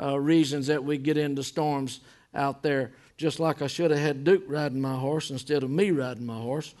uh, 0.00 0.18
reasons 0.18 0.66
that 0.66 0.82
we 0.82 0.98
get 0.98 1.16
into 1.16 1.44
storms 1.44 2.00
out 2.34 2.60
there, 2.60 2.90
just 3.16 3.38
like 3.38 3.62
I 3.62 3.68
should 3.68 3.92
have 3.92 4.00
had 4.00 4.24
Duke 4.24 4.42
riding 4.48 4.80
my 4.80 4.96
horse 4.96 5.30
instead 5.30 5.62
of 5.62 5.70
me 5.70 5.92
riding 5.92 6.26
my 6.26 6.40
horse, 6.40 6.74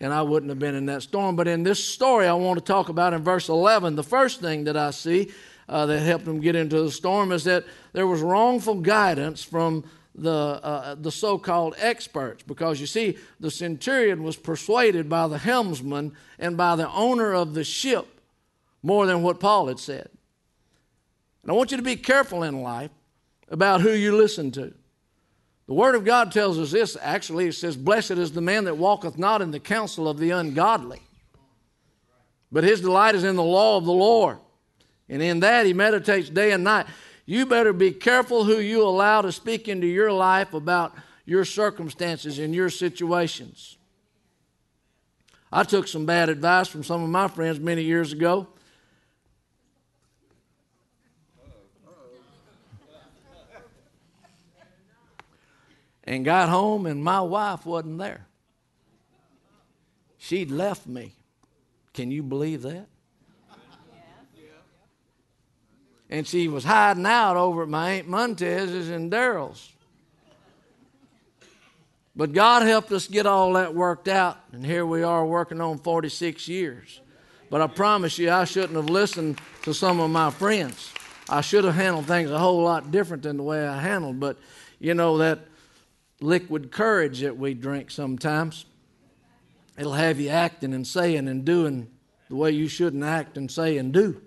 and 0.00 0.14
I 0.14 0.22
wouldn't 0.22 0.48
have 0.48 0.60
been 0.60 0.74
in 0.74 0.86
that 0.86 1.02
storm. 1.02 1.36
But 1.36 1.46
in 1.46 1.62
this 1.62 1.84
story, 1.84 2.26
I 2.26 2.32
want 2.32 2.58
to 2.58 2.64
talk 2.64 2.88
about 2.88 3.12
in 3.12 3.22
verse 3.22 3.50
11, 3.50 3.96
the 3.96 4.02
first 4.02 4.40
thing 4.40 4.64
that 4.64 4.78
I 4.78 4.92
see 4.92 5.30
uh, 5.68 5.84
that 5.84 6.00
helped 6.00 6.24
them 6.24 6.40
get 6.40 6.56
into 6.56 6.82
the 6.82 6.90
storm 6.90 7.32
is 7.32 7.44
that 7.44 7.66
there 7.92 8.06
was 8.06 8.22
wrongful 8.22 8.76
guidance 8.76 9.42
from 9.44 9.84
the, 10.14 10.30
uh, 10.30 10.94
the 10.94 11.10
so 11.10 11.38
called 11.38 11.74
experts. 11.78 12.42
Because 12.42 12.80
you 12.80 12.86
see, 12.86 13.18
the 13.40 13.50
centurion 13.50 14.22
was 14.22 14.36
persuaded 14.36 15.08
by 15.08 15.28
the 15.28 15.38
helmsman 15.38 16.12
and 16.38 16.56
by 16.56 16.76
the 16.76 16.90
owner 16.90 17.32
of 17.32 17.54
the 17.54 17.64
ship 17.64 18.20
more 18.82 19.06
than 19.06 19.22
what 19.22 19.40
Paul 19.40 19.68
had 19.68 19.78
said. 19.78 20.08
And 21.42 21.50
I 21.50 21.54
want 21.54 21.70
you 21.70 21.76
to 21.76 21.82
be 21.82 21.96
careful 21.96 22.42
in 22.42 22.62
life 22.62 22.90
about 23.48 23.80
who 23.80 23.90
you 23.90 24.16
listen 24.16 24.50
to. 24.52 24.72
The 25.66 25.74
Word 25.74 25.94
of 25.94 26.04
God 26.04 26.32
tells 26.32 26.58
us 26.58 26.72
this 26.72 26.96
actually, 27.00 27.48
it 27.48 27.54
says, 27.54 27.76
Blessed 27.76 28.12
is 28.12 28.32
the 28.32 28.40
man 28.40 28.64
that 28.64 28.76
walketh 28.76 29.18
not 29.18 29.42
in 29.42 29.50
the 29.50 29.60
counsel 29.60 30.08
of 30.08 30.18
the 30.18 30.30
ungodly, 30.30 31.00
but 32.50 32.64
his 32.64 32.80
delight 32.80 33.14
is 33.14 33.24
in 33.24 33.36
the 33.36 33.42
law 33.42 33.76
of 33.76 33.84
the 33.84 33.92
Lord. 33.92 34.38
And 35.08 35.22
in 35.22 35.40
that 35.40 35.66
he 35.66 35.72
meditates 35.72 36.30
day 36.30 36.52
and 36.52 36.64
night. 36.64 36.86
You 37.24 37.46
better 37.46 37.72
be 37.72 37.92
careful 37.92 38.44
who 38.44 38.58
you 38.58 38.82
allow 38.82 39.22
to 39.22 39.32
speak 39.32 39.68
into 39.68 39.86
your 39.86 40.12
life 40.12 40.54
about 40.54 40.94
your 41.24 41.44
circumstances 41.44 42.38
and 42.38 42.54
your 42.54 42.68
situations. 42.68 43.76
I 45.52 45.62
took 45.64 45.86
some 45.86 46.06
bad 46.06 46.28
advice 46.28 46.68
from 46.68 46.82
some 46.82 47.02
of 47.02 47.10
my 47.10 47.28
friends 47.28 47.60
many 47.60 47.82
years 47.82 48.12
ago. 48.12 48.48
and 56.04 56.24
got 56.24 56.48
home, 56.48 56.86
and 56.86 57.02
my 57.02 57.20
wife 57.20 57.64
wasn't 57.64 57.98
there. 57.98 58.26
She'd 60.18 60.50
left 60.50 60.86
me. 60.86 61.12
Can 61.94 62.10
you 62.10 62.22
believe 62.22 62.62
that? 62.62 62.88
And 66.12 66.28
she 66.28 66.46
was 66.46 66.62
hiding 66.62 67.06
out 67.06 67.38
over 67.38 67.62
at 67.62 67.70
my 67.70 67.92
Aunt 67.92 68.06
Montez's 68.06 68.90
and 68.90 69.10
Daryl's. 69.10 69.72
But 72.14 72.34
God 72.34 72.64
helped 72.64 72.92
us 72.92 73.06
get 73.06 73.24
all 73.24 73.54
that 73.54 73.74
worked 73.74 74.08
out, 74.08 74.36
and 74.52 74.64
here 74.64 74.84
we 74.84 75.02
are 75.02 75.24
working 75.24 75.58
on 75.62 75.78
46 75.78 76.48
years. 76.48 77.00
But 77.48 77.62
I 77.62 77.66
promise 77.66 78.18
you, 78.18 78.30
I 78.30 78.44
shouldn't 78.44 78.74
have 78.74 78.90
listened 78.90 79.40
to 79.62 79.72
some 79.72 80.00
of 80.00 80.10
my 80.10 80.28
friends. 80.28 80.92
I 81.30 81.40
should 81.40 81.64
have 81.64 81.76
handled 81.76 82.04
things 82.04 82.30
a 82.30 82.38
whole 82.38 82.62
lot 82.62 82.90
different 82.90 83.22
than 83.22 83.38
the 83.38 83.42
way 83.42 83.66
I 83.66 83.80
handled. 83.80 84.20
But 84.20 84.36
you 84.78 84.92
know, 84.92 85.16
that 85.16 85.38
liquid 86.20 86.70
courage 86.70 87.20
that 87.20 87.38
we 87.38 87.54
drink 87.54 87.90
sometimes. 87.90 88.66
It'll 89.78 89.94
have 89.94 90.20
you 90.20 90.28
acting 90.28 90.74
and 90.74 90.86
saying 90.86 91.26
and 91.26 91.42
doing 91.42 91.88
the 92.28 92.36
way 92.36 92.50
you 92.50 92.68
shouldn't 92.68 93.02
act 93.02 93.38
and 93.38 93.50
say 93.50 93.78
and 93.78 93.94
do. 93.94 94.20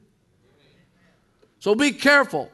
So 1.66 1.74
be 1.74 1.94
careful 1.94 2.52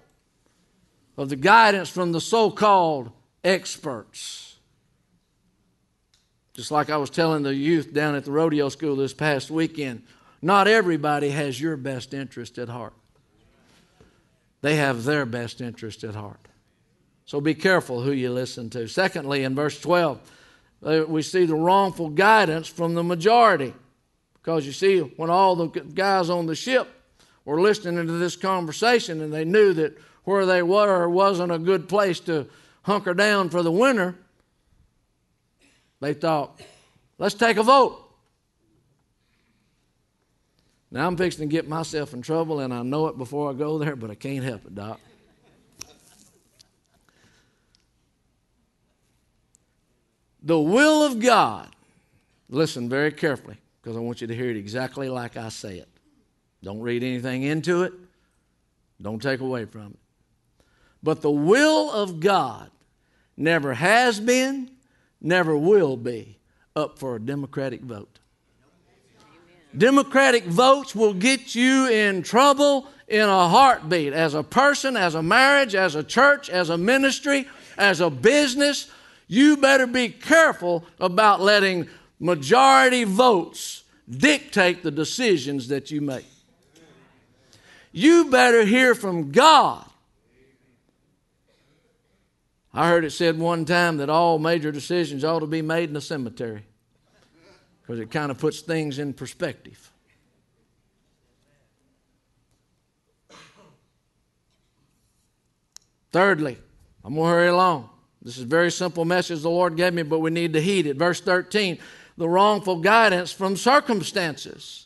of 1.17 1.27
the 1.27 1.35
guidance 1.35 1.89
from 1.89 2.13
the 2.13 2.21
so 2.21 2.49
called 2.49 3.11
experts. 3.43 4.55
Just 6.53 6.71
like 6.71 6.89
I 6.89 6.95
was 6.95 7.09
telling 7.09 7.43
the 7.43 7.53
youth 7.53 7.93
down 7.93 8.15
at 8.15 8.23
the 8.23 8.31
rodeo 8.31 8.69
school 8.69 8.95
this 8.95 9.13
past 9.13 9.51
weekend, 9.51 10.03
not 10.41 10.69
everybody 10.69 11.27
has 11.31 11.59
your 11.59 11.75
best 11.75 12.13
interest 12.13 12.57
at 12.57 12.69
heart. 12.69 12.93
They 14.61 14.77
have 14.77 15.03
their 15.03 15.25
best 15.25 15.59
interest 15.59 16.05
at 16.05 16.15
heart. 16.15 16.47
So 17.25 17.41
be 17.41 17.53
careful 17.53 18.03
who 18.03 18.13
you 18.13 18.31
listen 18.31 18.69
to. 18.69 18.87
Secondly, 18.87 19.43
in 19.43 19.55
verse 19.55 19.77
12, 19.81 20.31
uh, 20.85 21.03
we 21.05 21.21
see 21.21 21.43
the 21.43 21.55
wrongful 21.55 22.11
guidance 22.11 22.69
from 22.69 22.93
the 22.93 23.03
majority. 23.03 23.73
Because 24.35 24.65
you 24.65 24.71
see, 24.71 24.99
when 24.99 25.29
all 25.29 25.57
the 25.57 25.67
guys 25.67 26.29
on 26.29 26.45
the 26.45 26.55
ship 26.55 26.87
were 27.45 27.59
listening 27.59 28.05
to 28.05 28.13
this 28.13 28.35
conversation 28.35 29.21
and 29.21 29.33
they 29.33 29.45
knew 29.45 29.73
that 29.73 29.97
where 30.23 30.45
they 30.45 30.61
were 30.61 31.09
wasn't 31.09 31.51
a 31.51 31.57
good 31.57 31.89
place 31.89 32.19
to 32.21 32.47
hunker 32.83 33.13
down 33.13 33.49
for 33.49 33.63
the 33.63 33.71
winter, 33.71 34.15
they 35.99 36.13
thought, 36.13 36.59
let's 37.17 37.35
take 37.35 37.57
a 37.57 37.63
vote. 37.63 37.97
Now 40.91 41.07
I'm 41.07 41.15
fixing 41.15 41.47
to 41.47 41.51
get 41.51 41.69
myself 41.69 42.13
in 42.13 42.21
trouble, 42.21 42.59
and 42.59 42.73
I 42.73 42.81
know 42.81 43.07
it 43.07 43.17
before 43.17 43.49
I 43.49 43.53
go 43.53 43.77
there, 43.77 43.95
but 43.95 44.11
I 44.11 44.15
can't 44.15 44.43
help 44.43 44.65
it, 44.65 44.75
Doc. 44.75 44.99
The 50.43 50.59
will 50.59 51.03
of 51.03 51.19
God, 51.19 51.69
listen 52.49 52.89
very 52.89 53.11
carefully 53.11 53.57
because 53.81 53.95
I 53.95 53.99
want 53.99 54.21
you 54.21 54.27
to 54.27 54.35
hear 54.35 54.49
it 54.49 54.57
exactly 54.57 55.07
like 55.07 55.37
I 55.37 55.49
say 55.49 55.77
it. 55.77 55.87
Don't 56.63 56.81
read 56.81 57.03
anything 57.03 57.43
into 57.43 57.83
it, 57.83 57.93
don't 59.01 59.21
take 59.21 59.39
away 59.39 59.65
from 59.65 59.87
it. 59.87 59.99
But 61.03 61.21
the 61.21 61.31
will 61.31 61.91
of 61.91 62.19
God 62.19 62.69
never 63.35 63.73
has 63.73 64.19
been, 64.19 64.71
never 65.19 65.57
will 65.57 65.97
be 65.97 66.37
up 66.75 66.99
for 66.99 67.15
a 67.15 67.19
Democratic 67.19 67.81
vote. 67.81 68.19
Democratic 69.75 70.43
votes 70.45 70.93
will 70.93 71.13
get 71.13 71.55
you 71.55 71.87
in 71.87 72.21
trouble 72.23 72.87
in 73.07 73.21
a 73.21 73.49
heartbeat 73.49 74.13
as 74.13 74.33
a 74.33 74.43
person, 74.43 74.97
as 74.97 75.15
a 75.15 75.23
marriage, 75.23 75.75
as 75.75 75.95
a 75.95 76.03
church, 76.03 76.49
as 76.49 76.69
a 76.69 76.77
ministry, 76.77 77.47
as 77.77 78.01
a 78.01 78.09
business. 78.09 78.89
You 79.27 79.57
better 79.57 79.87
be 79.87 80.09
careful 80.09 80.85
about 80.99 81.41
letting 81.41 81.87
majority 82.19 83.05
votes 83.05 83.83
dictate 84.09 84.83
the 84.83 84.91
decisions 84.91 85.69
that 85.69 85.89
you 85.89 86.01
make. 86.01 86.25
You 87.91 88.25
better 88.25 88.63
hear 88.65 88.95
from 88.95 89.31
God. 89.31 89.85
I 92.73 92.87
heard 92.87 93.03
it 93.03 93.11
said 93.11 93.37
one 93.37 93.65
time 93.65 93.97
that 93.97 94.09
all 94.09 94.39
major 94.39 94.71
decisions 94.71 95.25
ought 95.25 95.39
to 95.39 95.47
be 95.47 95.61
made 95.61 95.89
in 95.89 95.95
a 95.95 96.01
cemetery 96.01 96.63
because 97.81 97.99
it 97.99 98.09
kind 98.09 98.31
of 98.31 98.37
puts 98.37 98.61
things 98.61 98.97
in 98.97 99.13
perspective. 99.13 99.91
Thirdly, 106.13 106.57
I'm 107.03 107.15
going 107.15 107.25
to 107.25 107.29
hurry 107.29 107.47
along. 107.47 107.89
This 108.21 108.37
is 108.37 108.43
a 108.43 108.47
very 108.47 108.71
simple 108.71 109.03
message 109.03 109.41
the 109.41 109.49
Lord 109.49 109.75
gave 109.75 109.93
me, 109.93 110.03
but 110.03 110.19
we 110.19 110.29
need 110.29 110.53
to 110.53 110.61
heed 110.61 110.85
it. 110.85 110.97
Verse 110.97 111.19
13 111.19 111.77
the 112.17 112.29
wrongful 112.29 112.75
guidance 112.81 113.31
from 113.31 113.57
circumstances. 113.57 114.85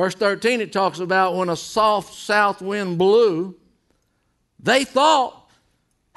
Verse 0.00 0.14
13, 0.14 0.62
it 0.62 0.72
talks 0.72 0.98
about 0.98 1.36
when 1.36 1.50
a 1.50 1.56
soft 1.56 2.14
south 2.14 2.62
wind 2.62 2.96
blew, 2.96 3.54
they 4.58 4.82
thought, 4.82 5.50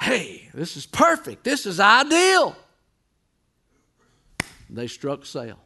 hey, 0.00 0.48
this 0.54 0.78
is 0.78 0.86
perfect, 0.86 1.44
this 1.44 1.66
is 1.66 1.78
ideal. 1.78 2.56
They 4.70 4.86
struck 4.86 5.26
sail. 5.26 5.58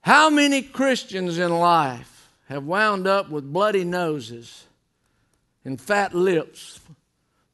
How 0.00 0.30
many 0.30 0.62
Christians 0.62 1.38
in 1.38 1.56
life 1.56 2.28
have 2.48 2.64
wound 2.64 3.06
up 3.06 3.30
with 3.30 3.52
bloody 3.52 3.84
noses 3.84 4.64
and 5.64 5.80
fat 5.80 6.12
lips 6.12 6.80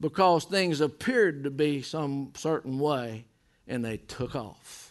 because 0.01 0.47
things 0.47 0.81
appeared 0.81 1.45
to 1.45 1.51
be 1.51 1.83
some 1.83 2.33
certain 2.39 2.79
way 2.79 3.27
and 3.69 3.85
they 3.85 3.99
took 3.99 4.35
off? 4.35 4.82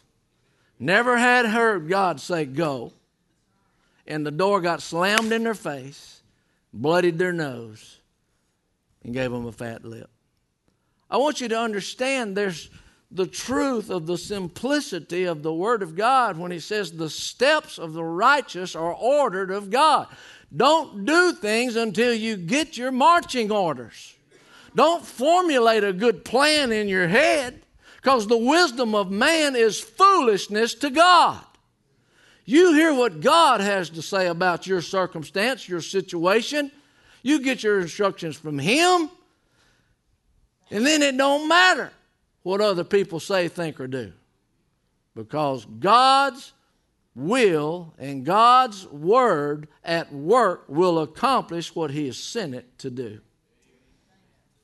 Never 0.82 1.16
had 1.16 1.46
heard 1.46 1.88
God 1.88 2.20
say 2.20 2.44
go, 2.44 2.92
and 4.08 4.26
the 4.26 4.32
door 4.32 4.62
got 4.62 4.82
slammed 4.82 5.32
in 5.32 5.44
their 5.44 5.54
face, 5.54 6.24
bloodied 6.74 7.20
their 7.20 7.32
nose, 7.32 8.00
and 9.04 9.14
gave 9.14 9.30
them 9.30 9.46
a 9.46 9.52
fat 9.52 9.86
lip. 9.86 10.10
I 11.08 11.18
want 11.18 11.40
you 11.40 11.48
to 11.50 11.60
understand 11.60 12.36
there's 12.36 12.72
the 13.12 13.28
truth 13.28 13.92
of 13.92 14.08
the 14.08 14.18
simplicity 14.18 15.26
of 15.26 15.44
the 15.44 15.54
Word 15.54 15.84
of 15.84 15.96
God 15.96 16.36
when 16.36 16.50
He 16.50 16.60
says 16.60 16.92
the 16.92 17.12
steps 17.12 17.78
of 17.78 17.94
the 17.94 18.04
righteous 18.04 18.76
are 18.76 18.94
ordered 18.94 19.52
of 19.52 19.70
God. 19.70 20.08
Don't 20.56 21.06
do 21.06 21.32
things 21.32 21.76
until 21.76 22.12
you 22.12 22.38
get 22.38 22.76
your 22.76 22.92
marching 22.92 23.52
orders. 23.52 24.16
Don't 24.74 25.06
formulate 25.06 25.84
a 25.84 25.94
good 25.94 26.26
plan 26.26 26.72
in 26.72 26.88
your 26.88 27.08
head 27.08 27.62
because 28.02 28.26
the 28.26 28.38
wisdom 28.38 28.96
of 28.96 29.12
man 29.12 29.56
is 29.56 29.80
foolishness 29.80 30.74
to 30.76 30.90
God. 30.90 31.40
You 32.46 32.74
hear 32.74 32.94
what 32.94 33.22
God 33.22 33.62
has 33.62 33.92
to 33.92 34.02
say 34.02 34.28
about 34.28 34.66
your 34.66 34.82
circumstance, 34.82 35.70
your 35.70 35.82
situation. 35.82 36.72
You 37.22 37.42
get 37.42 37.62
your 37.62 37.80
instructions 37.80 38.36
from 38.36 38.58
Him, 38.58 39.12
and 40.72 40.86
then 40.86 41.04
it 41.04 41.16
don't 41.16 41.48
matter 41.48 41.92
what 42.42 42.60
other 42.60 42.84
people 42.84 43.20
say, 43.20 43.48
think, 43.48 43.80
or 43.80 43.88
do. 43.88 44.12
Because 45.16 45.66
God's 45.66 46.54
will 47.14 47.94
and 48.00 48.26
God's 48.26 48.88
word 48.88 49.68
at 49.84 50.12
work 50.12 50.64
will 50.68 51.00
accomplish 51.00 51.76
what 51.76 51.92
He 51.92 52.08
has 52.08 52.18
sent 52.18 52.56
it 52.56 52.80
to 52.80 52.90
do. 52.90 53.20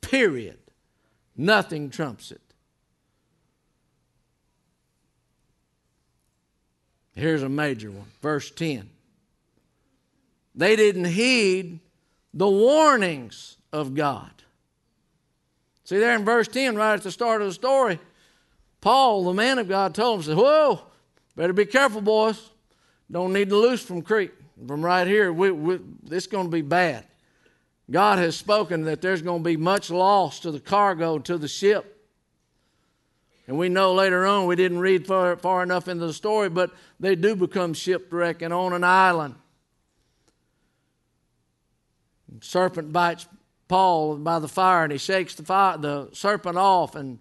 Period. 0.02 0.58
Nothing 1.36 1.92
trumps 1.92 2.32
it. 2.32 2.42
Here's 7.18 7.42
a 7.42 7.50
major 7.50 7.90
one. 7.90 8.06
Verse 8.22 8.52
10. 8.52 8.88
They 10.54 10.76
didn't 10.76 11.06
heed 11.06 11.80
the 12.32 12.48
warnings 12.48 13.58
of 13.74 13.96
God. 13.96 14.30
See, 15.84 15.98
there 15.98 16.16
in 16.16 16.24
verse 16.24 16.48
10, 16.48 16.76
right 16.76 16.94
at 16.94 17.02
the 17.02 17.12
start 17.12 17.42
of 17.42 17.48
the 17.48 17.54
story, 17.54 18.00
Paul, 18.82 19.24
the 19.24 19.34
man 19.34 19.58
of 19.58 19.68
God, 19.68 19.96
told 19.96 20.20
him, 20.20 20.24
said, 20.26 20.38
Whoa, 20.38 20.82
better 21.36 21.54
be 21.54 21.66
careful, 21.66 22.02
boys. 22.02 22.52
Don't 23.10 23.34
need 23.34 23.50
to 23.50 23.56
loose 23.56 23.82
from 23.82 24.04
Crete. 24.04 24.34
From 24.68 24.86
right 24.86 25.08
here, 25.08 25.34
we, 25.34 25.50
we, 25.50 25.80
it's 26.12 26.28
going 26.28 26.46
to 26.46 26.52
be 26.52 26.62
bad. 26.62 27.06
God 27.90 28.20
has 28.20 28.36
spoken 28.36 28.84
that 28.84 29.02
there's 29.02 29.24
going 29.24 29.44
to 29.44 29.50
be 29.50 29.58
much 29.58 29.90
loss 29.90 30.40
to 30.42 30.52
the 30.52 30.60
cargo, 30.60 31.18
to 31.20 31.38
the 31.40 31.48
ship. 31.48 31.97
And 33.48 33.58
we 33.58 33.70
know 33.70 33.94
later 33.94 34.26
on, 34.26 34.46
we 34.46 34.58
didn't 34.58 34.80
read 34.80 35.08
far, 35.08 35.38
far 35.38 35.64
enough 35.64 35.88
into 35.88 36.06
the 36.06 36.14
story, 36.14 36.50
but 36.50 36.72
they 37.00 37.16
do 37.16 37.36
become 37.36 37.74
shipwrecked 37.74 38.42
and 38.42 38.54
on 38.54 38.74
an 38.74 38.84
island. 38.84 39.36
Serpent 42.42 42.92
bites 42.92 43.26
Paul 43.70 44.18
by 44.18 44.40
the 44.40 44.50
fire 44.50 44.84
and 44.84 44.92
he 44.92 44.98
shakes 44.98 45.36
the, 45.36 45.44
fire, 45.44 45.78
the 45.78 46.10
serpent 46.12 46.58
off. 46.58 46.96
And 46.96 47.20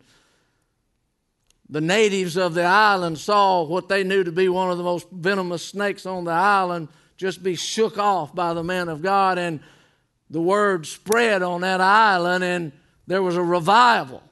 the 1.68 1.80
natives 1.80 2.36
of 2.36 2.54
the 2.54 2.64
island 2.64 3.18
saw 3.18 3.62
what 3.62 3.88
they 3.88 4.02
knew 4.02 4.24
to 4.24 4.32
be 4.32 4.48
one 4.48 4.70
of 4.70 4.78
the 4.78 4.84
most 4.84 5.08
venomous 5.10 5.64
snakes 5.64 6.06
on 6.06 6.24
the 6.24 6.32
island 6.32 6.88
just 7.16 7.42
be 7.42 7.54
shook 7.54 7.98
off 7.98 8.34
by 8.34 8.52
the 8.52 8.64
man 8.64 8.88
of 8.88 9.00
God. 9.00 9.38
And 9.38 9.60
the 10.28 10.40
word 10.40 10.86
spread 10.86 11.42
on 11.42 11.60
that 11.60 11.80
island 11.80 12.42
and 12.42 12.72
there 13.06 13.22
was 13.22 13.36
a 13.36 13.42
revival. 13.42 14.22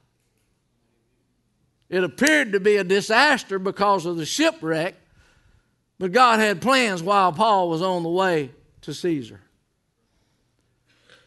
It 1.95 2.03
appeared 2.03 2.55
to 2.55 2.59
be 2.59 2.75
a 2.75 2.83
disaster 2.83 3.57
because 3.57 4.05
of 4.05 4.17
the 4.17 4.27
shipwreck, 4.27 4.97
but 5.97 6.11
God 6.11 6.41
had 6.41 6.61
plans 6.61 7.05
while 7.05 7.31
Paul 7.31 7.71
was 7.71 7.83
on 7.83 8.03
the 8.03 8.09
way 8.09 8.51
to 8.81 8.93
Caesar. 8.93 9.41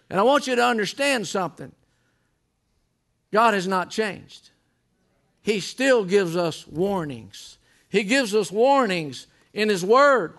And 0.10 0.20
I 0.20 0.24
want 0.24 0.46
you 0.46 0.58
to 0.58 0.66
understand 0.66 1.26
something 1.26 1.72
God 3.32 3.54
has 3.54 3.66
not 3.66 3.90
changed. 3.90 4.50
He 5.42 5.62
still 5.62 6.04
gives 6.04 6.36
us 6.36 6.68
warnings. 6.68 7.60
He 7.88 8.04
gives 8.04 8.36
us 8.36 8.52
warnings 8.52 9.28
in 9.54 9.70
His 9.70 9.86
Word. 9.86 10.38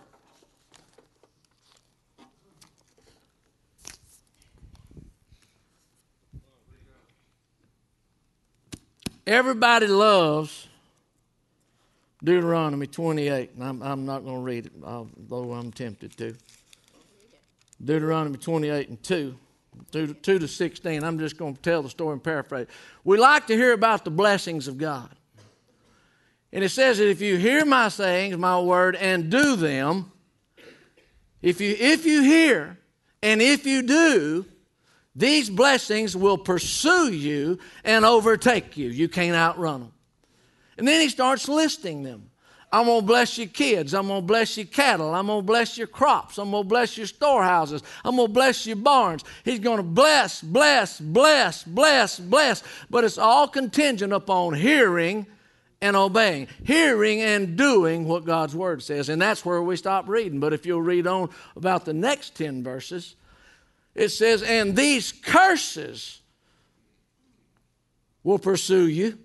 Everybody 9.28 9.88
loves 9.88 10.68
Deuteronomy 12.24 12.86
28, 12.86 13.50
and 13.56 13.62
I'm, 13.62 13.82
I'm 13.82 14.06
not 14.06 14.24
going 14.24 14.36
to 14.36 14.42
read 14.42 14.64
it, 14.64 14.72
although 14.82 15.52
I'm 15.52 15.70
tempted 15.70 16.16
to. 16.16 16.34
Deuteronomy 17.84 18.38
28 18.38 18.88
and 18.88 19.02
2. 19.02 19.36
2 19.92 20.06
to, 20.06 20.14
2 20.14 20.38
to 20.38 20.48
16. 20.48 21.04
I'm 21.04 21.18
just 21.18 21.36
going 21.36 21.54
to 21.54 21.60
tell 21.60 21.82
the 21.82 21.90
story 21.90 22.14
and 22.14 22.24
paraphrase. 22.24 22.68
We 23.04 23.18
like 23.18 23.46
to 23.48 23.54
hear 23.54 23.74
about 23.74 24.02
the 24.06 24.10
blessings 24.10 24.66
of 24.66 24.78
God. 24.78 25.10
And 26.50 26.64
it 26.64 26.70
says 26.70 26.96
that 26.96 27.10
if 27.10 27.20
you 27.20 27.36
hear 27.36 27.66
my 27.66 27.90
sayings, 27.90 28.38
my 28.38 28.58
word, 28.58 28.96
and 28.96 29.28
do 29.28 29.56
them, 29.56 30.10
if 31.42 31.60
you, 31.60 31.76
if 31.78 32.06
you 32.06 32.22
hear 32.22 32.78
and 33.22 33.42
if 33.42 33.66
you 33.66 33.82
do, 33.82 34.46
these 35.18 35.50
blessings 35.50 36.16
will 36.16 36.38
pursue 36.38 37.12
you 37.12 37.58
and 37.82 38.04
overtake 38.04 38.76
you. 38.76 38.88
You 38.88 39.08
can't 39.08 39.34
outrun 39.34 39.80
them. 39.80 39.92
And 40.78 40.86
then 40.86 41.00
he 41.00 41.08
starts 41.08 41.48
listing 41.48 42.04
them. 42.04 42.30
I'm 42.70 42.86
going 42.86 43.00
to 43.00 43.06
bless 43.06 43.36
your 43.36 43.48
kids. 43.48 43.94
I'm 43.94 44.06
going 44.06 44.20
to 44.20 44.26
bless 44.26 44.56
your 44.56 44.66
cattle. 44.66 45.12
I'm 45.12 45.26
going 45.26 45.40
to 45.40 45.46
bless 45.46 45.76
your 45.76 45.88
crops. 45.88 46.38
I'm 46.38 46.52
going 46.52 46.62
to 46.62 46.68
bless 46.68 46.96
your 46.96 47.08
storehouses. 47.08 47.82
I'm 48.04 48.14
going 48.14 48.28
to 48.28 48.32
bless 48.32 48.64
your 48.64 48.76
barns. 48.76 49.24
He's 49.44 49.58
going 49.58 49.78
to 49.78 49.82
bless, 49.82 50.40
bless, 50.40 51.00
bless, 51.00 51.64
bless, 51.64 52.20
bless. 52.20 52.62
But 52.88 53.02
it's 53.02 53.18
all 53.18 53.48
contingent 53.48 54.12
upon 54.12 54.54
hearing 54.54 55.26
and 55.80 55.96
obeying, 55.96 56.46
hearing 56.62 57.22
and 57.22 57.56
doing 57.56 58.04
what 58.04 58.24
God's 58.24 58.54
word 58.54 58.84
says. 58.84 59.08
And 59.08 59.20
that's 59.20 59.44
where 59.44 59.62
we 59.62 59.76
stop 59.76 60.08
reading. 60.08 60.38
But 60.38 60.52
if 60.52 60.64
you'll 60.64 60.82
read 60.82 61.08
on 61.08 61.30
about 61.56 61.86
the 61.86 61.94
next 61.94 62.36
10 62.36 62.62
verses, 62.62 63.16
it 63.98 64.10
says, 64.10 64.42
And 64.42 64.76
these 64.76 65.12
curses 65.12 66.20
will 68.22 68.38
pursue 68.38 68.86
you 68.86 69.18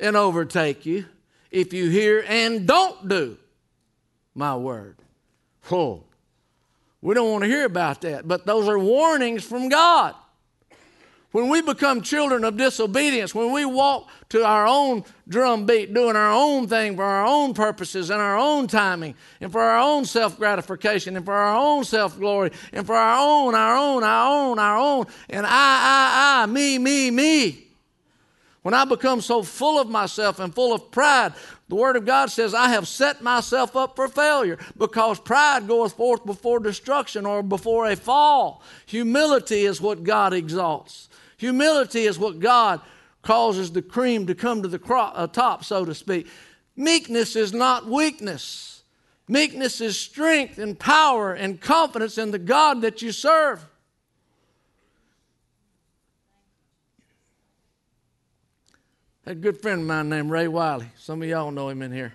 and 0.00 0.16
overtake 0.16 0.84
you 0.84 1.06
if 1.50 1.72
you 1.72 1.88
hear 1.88 2.24
and 2.26 2.66
don't 2.66 3.08
do 3.08 3.38
my 4.34 4.56
word. 4.56 4.96
Oh, 5.70 6.02
we 7.00 7.14
don't 7.14 7.30
want 7.30 7.44
to 7.44 7.48
hear 7.48 7.64
about 7.64 8.00
that, 8.00 8.26
but 8.26 8.44
those 8.44 8.68
are 8.68 8.78
warnings 8.78 9.44
from 9.44 9.68
God. 9.68 10.14
When 11.34 11.48
we 11.48 11.62
become 11.62 12.00
children 12.00 12.44
of 12.44 12.56
disobedience, 12.56 13.34
when 13.34 13.50
we 13.50 13.64
walk 13.64 14.08
to 14.28 14.46
our 14.46 14.68
own 14.68 15.04
drumbeat, 15.26 15.92
doing 15.92 16.14
our 16.14 16.30
own 16.30 16.68
thing 16.68 16.94
for 16.94 17.02
our 17.02 17.26
own 17.26 17.54
purposes 17.54 18.08
and 18.10 18.22
our 18.22 18.38
own 18.38 18.68
timing, 18.68 19.16
and 19.40 19.50
for 19.50 19.60
our 19.60 19.80
own 19.80 20.04
self 20.04 20.38
gratification, 20.38 21.16
and 21.16 21.24
for 21.24 21.34
our 21.34 21.56
own 21.56 21.82
self 21.82 22.16
glory, 22.20 22.52
and 22.72 22.86
for 22.86 22.94
our 22.94 23.18
own, 23.18 23.56
our 23.56 23.76
own, 23.76 24.04
our 24.04 24.32
own, 24.32 24.60
our 24.60 24.78
own, 24.78 25.06
and 25.28 25.44
I, 25.44 25.50
I, 25.50 26.42
I, 26.44 26.46
me, 26.46 26.78
me, 26.78 27.10
me. 27.10 27.66
When 28.62 28.72
I 28.72 28.84
become 28.84 29.20
so 29.20 29.42
full 29.42 29.80
of 29.80 29.88
myself 29.88 30.38
and 30.38 30.54
full 30.54 30.72
of 30.72 30.92
pride, 30.92 31.32
the 31.68 31.74
Word 31.74 31.96
of 31.96 32.06
God 32.06 32.30
says, 32.30 32.54
I 32.54 32.68
have 32.68 32.86
set 32.86 33.22
myself 33.22 33.74
up 33.74 33.96
for 33.96 34.06
failure 34.06 34.56
because 34.78 35.18
pride 35.18 35.66
goeth 35.66 35.94
forth 35.94 36.24
before 36.24 36.60
destruction 36.60 37.26
or 37.26 37.42
before 37.42 37.90
a 37.90 37.96
fall. 37.96 38.62
Humility 38.86 39.64
is 39.64 39.80
what 39.80 40.04
God 40.04 40.32
exalts. 40.32 41.08
Humility 41.44 42.04
is 42.04 42.18
what 42.18 42.40
God 42.40 42.80
causes 43.20 43.70
the 43.70 43.82
cream 43.82 44.26
to 44.28 44.34
come 44.34 44.62
to 44.62 44.68
the 44.68 44.80
uh, 44.94 45.26
top, 45.26 45.62
so 45.62 45.84
to 45.84 45.94
speak. 45.94 46.26
Meekness 46.74 47.36
is 47.36 47.52
not 47.52 47.86
weakness. 47.86 48.82
Meekness 49.28 49.82
is 49.82 49.98
strength 49.98 50.56
and 50.56 50.78
power 50.78 51.34
and 51.34 51.60
confidence 51.60 52.16
in 52.16 52.30
the 52.30 52.38
God 52.38 52.80
that 52.80 53.02
you 53.02 53.12
serve. 53.12 53.62
Had 59.26 59.36
a 59.36 59.40
good 59.40 59.60
friend 59.60 59.82
of 59.82 59.86
mine 59.86 60.08
named 60.08 60.30
Ray 60.30 60.48
Wiley. 60.48 60.88
Some 60.96 61.20
of 61.20 61.28
y'all 61.28 61.50
know 61.50 61.68
him 61.68 61.82
in 61.82 61.92
here. 61.92 62.14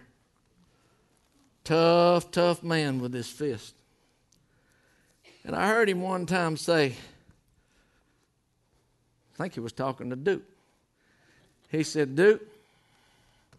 Tough, 1.63 2.31
tough 2.31 2.63
man 2.63 2.99
with 2.99 3.13
his 3.13 3.29
fist. 3.29 3.75
And 5.43 5.55
I 5.55 5.67
heard 5.67 5.87
him 5.87 6.01
one 6.01 6.25
time 6.25 6.57
say, 6.57 6.95
think 9.39 9.53
he 9.53 9.59
was 9.59 9.71
talking 9.71 10.09
to 10.09 10.15
Duke. 10.15 10.43
He 11.69 11.83
said, 11.83 12.15
Duke, 12.15 12.41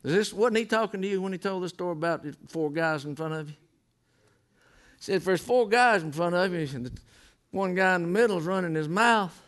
is 0.04 0.12
this 0.14 0.32
wasn't 0.32 0.58
he 0.58 0.64
talking 0.66 1.00
to 1.02 1.08
you 1.08 1.22
when 1.22 1.32
he 1.32 1.38
told 1.38 1.62
the 1.62 1.68
story 1.68 1.92
about 1.92 2.22
the 2.22 2.36
four 2.48 2.70
guys 2.70 3.04
in 3.04 3.16
front 3.16 3.34
of 3.34 3.48
you? 3.48 3.56
He 4.96 5.04
said, 5.04 5.16
if 5.16 5.24
there's 5.24 5.40
four 5.40 5.68
guys 5.68 6.02
in 6.02 6.12
front 6.12 6.34
of 6.34 6.52
you, 6.52 6.68
and 6.74 6.90
one 7.50 7.74
guy 7.74 7.94
in 7.94 8.02
the 8.02 8.08
middle 8.08 8.38
is 8.38 8.44
running 8.44 8.74
his 8.74 8.88
mouth, 8.88 9.38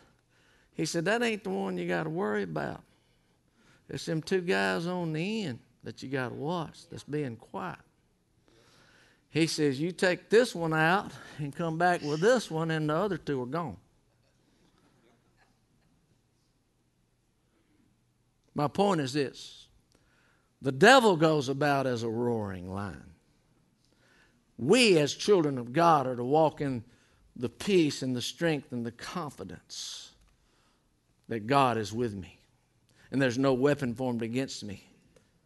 he 0.73 0.85
said, 0.85 1.05
that 1.05 1.21
ain't 1.21 1.43
the 1.43 1.51
one 1.51 1.77
you 1.77 1.87
got 1.87 2.03
to 2.03 2.09
worry 2.09 2.43
about. 2.43 2.81
It's 3.89 4.05
them 4.05 4.21
two 4.21 4.41
guys 4.41 4.87
on 4.87 5.13
the 5.13 5.43
end 5.43 5.59
that 5.83 6.01
you 6.01 6.09
got 6.09 6.29
to 6.29 6.35
watch 6.35 6.87
that's 6.89 7.03
being 7.03 7.35
quiet. 7.35 7.77
He 9.29 9.47
says, 9.47 9.79
You 9.79 9.91
take 9.91 10.29
this 10.29 10.55
one 10.55 10.73
out 10.73 11.11
and 11.39 11.55
come 11.55 11.77
back 11.77 12.01
with 12.01 12.21
this 12.21 12.49
one, 12.49 12.71
and 12.71 12.89
the 12.89 12.95
other 12.95 13.17
two 13.17 13.41
are 13.41 13.47
gone. 13.47 13.77
My 18.55 18.67
point 18.67 19.01
is 19.01 19.13
this 19.13 19.67
the 20.61 20.71
devil 20.71 21.17
goes 21.17 21.49
about 21.49 21.85
as 21.85 22.03
a 22.03 22.09
roaring 22.09 22.73
lion. 22.73 23.03
We, 24.57 24.97
as 24.97 25.13
children 25.13 25.57
of 25.57 25.73
God, 25.73 26.07
are 26.07 26.15
to 26.15 26.23
walk 26.23 26.61
in 26.61 26.83
the 27.35 27.49
peace 27.49 28.01
and 28.01 28.15
the 28.15 28.21
strength 28.21 28.71
and 28.71 28.85
the 28.85 28.91
confidence 28.91 30.11
that 31.27 31.47
God 31.47 31.77
is 31.77 31.91
with 31.91 32.13
me. 32.13 32.37
And 33.11 33.21
there's 33.21 33.37
no 33.37 33.53
weapon 33.53 33.93
formed 33.93 34.21
against 34.21 34.63
me 34.63 34.87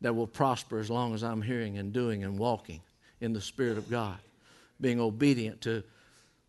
that 0.01 0.15
will 0.15 0.27
prosper 0.27 0.79
as 0.79 0.89
long 0.89 1.13
as 1.13 1.23
I'm 1.23 1.41
hearing 1.41 1.77
and 1.77 1.91
doing 1.91 2.23
and 2.23 2.37
walking 2.37 2.81
in 3.19 3.33
the 3.33 3.41
Spirit 3.41 3.77
of 3.77 3.89
God, 3.89 4.17
being 4.79 4.99
obedient 4.99 5.61
to 5.61 5.83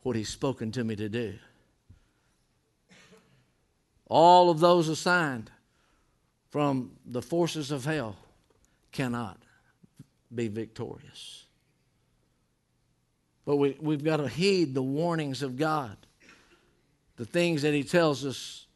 what 0.02 0.16
He's 0.16 0.28
spoken 0.28 0.70
to 0.72 0.84
me 0.84 0.96
to 0.96 1.08
do. 1.08 1.34
All 4.06 4.50
of 4.50 4.60
those 4.60 4.88
assigned 4.88 5.50
from 6.50 6.92
the 7.06 7.22
forces 7.22 7.70
of 7.70 7.84
hell 7.84 8.16
cannot 8.92 9.38
be 10.34 10.48
victorious. 10.48 11.44
But 13.44 13.56
we, 13.56 13.76
we've 13.80 14.04
got 14.04 14.18
to 14.18 14.28
heed 14.28 14.74
the 14.74 14.82
warnings 14.82 15.42
of 15.42 15.56
God, 15.56 15.96
the 17.16 17.24
things 17.24 17.62
that 17.62 17.74
He 17.74 17.82
tells 17.82 18.24
us 18.24 18.66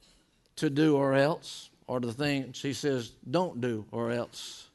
to 0.56 0.70
do 0.70 0.96
or 0.96 1.14
else, 1.14 1.70
or 1.86 2.00
the 2.00 2.12
things 2.12 2.60
He 2.60 2.72
says 2.72 3.10
don't 3.30 3.60
do 3.60 3.84
or 3.90 4.10
else. 4.10 4.68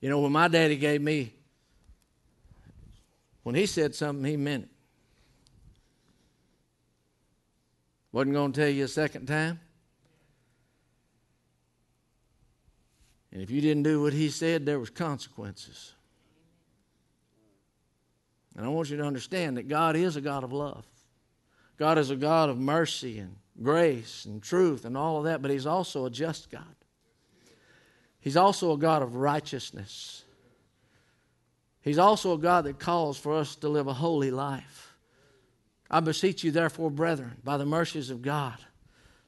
You 0.00 0.08
know, 0.08 0.18
when 0.20 0.32
my 0.32 0.48
daddy 0.48 0.76
gave 0.76 1.00
me, 1.00 1.32
when 3.44 3.54
he 3.54 3.66
said 3.66 3.94
something, 3.94 4.24
he 4.24 4.36
meant 4.36 4.64
it. 4.64 4.68
Wasn't 8.10 8.34
going 8.34 8.52
to 8.52 8.60
tell 8.60 8.68
you 8.68 8.84
a 8.84 8.88
second 8.88 9.26
time. 9.26 9.60
And 13.32 13.40
if 13.40 13.50
you 13.50 13.60
didn't 13.60 13.82
do 13.82 14.02
what 14.02 14.12
he 14.12 14.28
said, 14.28 14.66
there 14.66 14.78
was 14.78 14.90
consequences. 14.90 15.94
And 18.56 18.66
I 18.66 18.68
want 18.68 18.90
you 18.90 18.98
to 18.98 19.04
understand 19.04 19.56
that 19.56 19.68
God 19.68 19.96
is 19.96 20.16
a 20.16 20.20
God 20.20 20.44
of 20.44 20.52
love. 20.52 20.84
God 21.78 21.98
is 21.98 22.10
a 22.10 22.16
God 22.16 22.50
of 22.50 22.58
mercy 22.58 23.18
and 23.18 23.36
grace 23.60 24.24
and 24.26 24.42
truth 24.42 24.84
and 24.84 24.96
all 24.96 25.18
of 25.18 25.24
that, 25.24 25.42
but 25.42 25.50
He's 25.50 25.66
also 25.66 26.06
a 26.06 26.10
just 26.10 26.50
God. 26.50 26.64
He's 28.20 28.36
also 28.36 28.72
a 28.72 28.78
God 28.78 29.02
of 29.02 29.16
righteousness. 29.16 30.24
He's 31.80 31.98
also 31.98 32.34
a 32.34 32.38
God 32.38 32.64
that 32.64 32.78
calls 32.78 33.18
for 33.18 33.34
us 33.34 33.56
to 33.56 33.68
live 33.68 33.88
a 33.88 33.94
holy 33.94 34.30
life. 34.30 34.94
I 35.90 36.00
beseech 36.00 36.44
you, 36.44 36.52
therefore, 36.52 36.90
brethren, 36.90 37.38
by 37.42 37.56
the 37.56 37.66
mercies 37.66 38.10
of 38.10 38.22
God, 38.22 38.58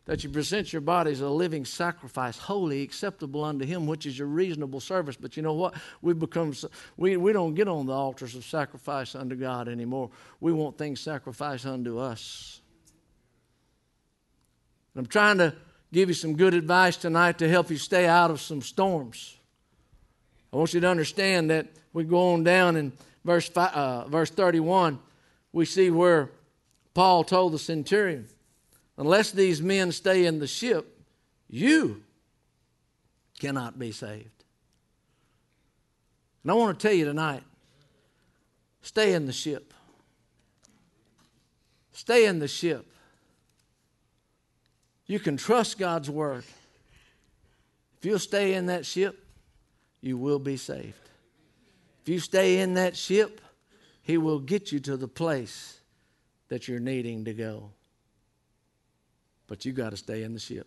that 0.07 0.23
you 0.23 0.31
present 0.31 0.73
your 0.73 0.83
bodies 0.83 1.21
a 1.21 1.29
living 1.29 1.65
sacrifice, 1.65 2.37
holy, 2.37 2.83
acceptable 2.83 3.43
unto 3.43 3.65
Him, 3.65 3.87
which 3.87 4.05
is 4.05 4.19
your 4.19 4.29
reasonable 4.29 4.81
service. 4.81 5.17
But 5.17 5.37
you 5.37 5.43
know 5.43 5.55
what? 5.55 5.75
We 6.03 6.13
become 6.13 6.55
we, 6.97 7.17
we 7.17 7.33
don't 7.33 7.55
get 7.55 7.69
on 7.69 7.87
the 7.87 7.93
altars 7.93 8.35
of 8.35 8.45
sacrifice 8.45 9.15
unto 9.15 9.35
God 9.35 9.69
anymore. 9.69 10.11
We 10.41 10.53
want 10.53 10.77
things 10.77 11.01
sacrificed 11.01 11.67
unto 11.67 11.99
us. 11.99 12.61
And 14.95 15.05
I'm 15.05 15.09
trying 15.09 15.39
to 15.39 15.55
give 15.93 16.09
you 16.09 16.15
some 16.15 16.37
good 16.37 16.55
advice 16.55 16.97
tonight 16.97 17.39
to 17.39 17.49
help 17.49 17.71
you 17.71 17.79
stay 17.79 18.07
out 18.07 18.31
of 18.31 18.41
some 18.41 18.61
storms. 18.61 19.39
I 20.53 20.57
want 20.57 20.75
you 20.75 20.81
to 20.81 20.89
understand 20.89 21.51
that 21.51 21.67
we 21.93 22.05
go 22.05 22.33
on 22.33 22.45
down 22.45 22.77
in 22.77 22.93
verse, 23.25 23.49
five, 23.49 23.73
uh, 23.73 24.09
verse 24.09 24.31
31, 24.31 24.99
we 25.53 25.65
see 25.65 25.91
where 25.91 26.31
Paul 26.93 27.25
told 27.25 27.53
the 27.53 27.59
centurion, 27.59 28.29
Unless 28.97 29.33
these 29.33 29.61
men 29.61 29.91
stay 29.93 30.27
in 30.27 30.39
the 30.39 30.47
ship, 30.47 31.01
you 31.49 32.03
cannot 33.39 33.79
be 33.79 33.93
saved. 33.93 34.31
And 36.43 36.53
I 36.53 36.55
want 36.55 36.79
to 36.79 36.87
tell 36.87 36.97
you 36.97 37.05
tonight 37.05 37.43
stay 38.83 39.15
in 39.15 39.27
the 39.27 39.33
ship. 39.33 39.73
Stay 41.93 42.27
in 42.27 42.39
the 42.39 42.49
ship. 42.49 42.87
You 45.07 45.19
can 45.19 45.37
trust 45.37 45.79
God's 45.79 46.11
word. 46.11 46.45
If 47.99 48.05
you'll 48.05 48.19
stay 48.19 48.55
in 48.55 48.67
that 48.67 48.85
ship, 48.85 49.25
you 50.01 50.19
will 50.19 50.39
be 50.39 50.57
saved. 50.57 50.95
If 52.03 52.09
you 52.09 52.19
stay 52.19 52.61
in 52.61 52.75
that 52.75 52.97
ship, 52.97 53.41
He 54.03 54.19
will 54.19 54.39
get 54.39 54.73
you 54.73 54.81
to 54.81 54.97
the 54.97 55.09
place 55.09 55.79
that 56.49 56.69
you're 56.69 56.81
needing 56.81 57.25
to 57.25 57.33
go. 57.33 57.71
But 59.55 59.65
you 59.65 59.73
got 59.73 59.91
to 59.91 59.97
stay 59.97 60.25
in 60.25 60.35
the 60.35 60.41
ship. 60.41 60.67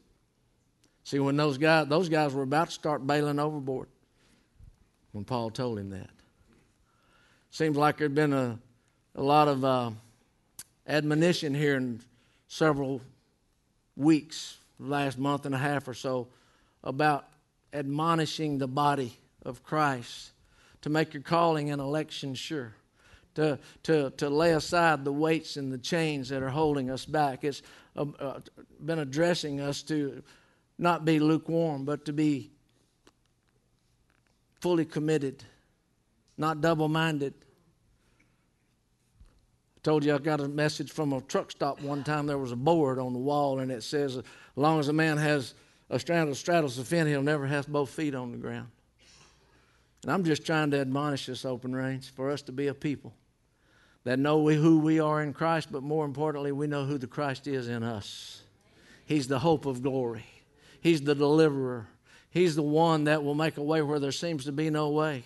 See, 1.04 1.20
when 1.20 1.36
those 1.36 1.58
guys, 1.58 1.88
those 1.90 2.08
guys 2.08 2.34
were 2.34 2.44
about 2.44 2.68
to 2.68 2.74
start 2.74 3.06
bailing 3.06 3.38
overboard, 3.38 3.90
when 5.12 5.26
Paul 5.26 5.50
told 5.50 5.78
him 5.78 5.90
that. 5.90 6.10
Seems 7.50 7.76
like 7.76 7.98
there'd 7.98 8.16
been 8.16 8.32
a, 8.32 8.58
a 9.14 9.22
lot 9.22 9.50
of 9.50 9.66
uh, 9.66 9.92
admonition 10.88 11.54
here 11.54 11.76
in 11.76 12.00
several 12.48 13.02
weeks, 13.98 14.56
last 14.80 15.18
month 15.18 15.46
and 15.46 15.54
a 15.54 15.58
half 15.58 15.90
or 15.90 15.94
so, 15.94 16.30
about 16.82 17.28
admonishing 17.74 18.58
the 18.58 18.70
body 18.70 19.18
of 19.44 19.64
Christ 19.64 20.32
to 20.84 20.90
make 20.90 21.14
your 21.14 21.24
calling 21.24 21.72
and 21.72 21.82
election 21.82 22.36
sure. 22.36 22.74
To, 23.36 23.60
to, 23.84 24.10
to 24.18 24.30
lay 24.32 24.54
aside 24.54 25.06
the 25.06 25.14
weights 25.14 25.58
and 25.58 25.72
the 25.72 25.78
chains 25.78 26.30
that 26.30 26.42
are 26.42 26.50
holding 26.50 26.90
us 26.90 27.06
back. 27.06 27.44
It's 27.44 27.62
uh, 27.98 28.40
been 28.86 29.00
addressing 29.00 29.60
us 29.60 29.82
to 29.84 30.24
not 30.78 31.06
be 31.06 31.20
lukewarm, 31.20 31.86
but 31.86 32.06
to 32.06 32.14
be 32.14 32.52
fully 34.60 34.86
committed, 34.86 35.44
not 36.38 36.62
double 36.62 36.88
minded. 36.88 37.34
I 39.78 39.80
told 39.82 40.06
you 40.06 40.14
I 40.14 40.20
got 40.20 40.42
a 40.42 40.48
message 40.48 40.92
from 40.92 41.14
a 41.14 41.22
truck 41.22 41.52
stop 41.52 41.82
one 41.82 42.04
time. 42.04 42.28
There 42.28 42.38
was 42.38 42.52
a 42.52 42.58
board 42.58 43.00
on 43.00 43.14
the 43.14 43.20
wall, 43.20 43.60
and 43.60 43.72
it 43.72 43.84
says, 43.84 44.18
As 44.18 44.24
long 44.56 44.80
as 44.80 44.88
a 44.88 44.94
man 44.94 45.18
has 45.18 45.54
a 45.90 46.00
strand 46.00 46.30
of 46.30 46.38
straddles 46.38 46.78
the 46.78 46.84
fin, 46.84 47.08
he'll 47.08 47.22
never 47.22 47.48
have 47.48 47.68
both 47.68 47.90
feet 47.90 48.14
on 48.14 48.32
the 48.32 48.38
ground. 48.38 48.68
And 50.04 50.12
I'm 50.12 50.24
just 50.24 50.46
trying 50.46 50.72
to 50.72 50.80
admonish 50.80 51.26
this 51.26 51.46
Open 51.46 51.76
Range, 51.76 52.08
for 52.14 52.30
us 52.30 52.42
to 52.44 52.52
be 52.52 52.68
a 52.68 52.74
people 52.74 53.14
that 54.08 54.20
know 54.20 54.48
who 54.48 54.80
we 54.80 55.02
are 55.02 55.22
in 55.22 55.34
Christ, 55.34 55.70
but 55.70 55.84
more 55.84 56.06
importantly, 56.06 56.54
we 56.54 56.66
know 56.66 56.86
who 56.86 56.98
the 56.98 57.08
Christ 57.08 57.46
is 57.46 57.68
in 57.68 57.84
us. 57.84 58.42
He's 59.04 59.28
the 59.28 59.40
hope 59.40 59.66
of 59.66 59.84
glory, 59.84 60.26
He's 60.80 61.02
the 61.02 61.14
deliverer, 61.14 61.90
He's 62.30 62.56
the 62.56 62.62
one 62.62 63.04
that 63.04 63.22
will 63.22 63.36
make 63.36 63.58
a 63.58 63.62
way 63.62 63.82
where 63.82 64.00
there 64.00 64.14
seems 64.14 64.46
to 64.46 64.54
be 64.54 64.70
no 64.70 64.92
way. 64.92 65.26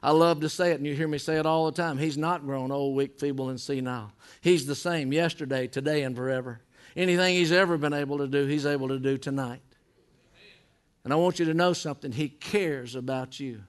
I 0.00 0.12
love 0.12 0.42
to 0.42 0.48
say 0.48 0.70
it, 0.70 0.76
and 0.76 0.86
you 0.86 0.94
hear 0.94 1.08
me 1.08 1.18
say 1.18 1.38
it 1.38 1.44
all 1.44 1.66
the 1.66 1.72
time. 1.72 1.98
He's 1.98 2.16
not 2.16 2.46
grown 2.46 2.70
old, 2.70 2.94
weak, 2.94 3.18
feeble, 3.18 3.48
and 3.48 3.60
senile. 3.60 4.12
He's 4.40 4.64
the 4.64 4.76
same 4.76 5.12
yesterday, 5.12 5.66
today, 5.66 6.04
and 6.04 6.14
forever. 6.14 6.60
Anything 6.94 7.34
He's 7.34 7.50
ever 7.50 7.78
been 7.78 7.92
able 7.92 8.18
to 8.18 8.28
do, 8.28 8.46
He's 8.46 8.64
able 8.64 8.86
to 8.88 9.00
do 9.00 9.18
tonight. 9.18 9.62
And 11.02 11.12
I 11.12 11.16
want 11.16 11.40
you 11.40 11.46
to 11.46 11.54
know 11.54 11.72
something. 11.72 12.12
He 12.12 12.28
cares 12.28 12.94
about 12.94 13.40
you. 13.40 13.62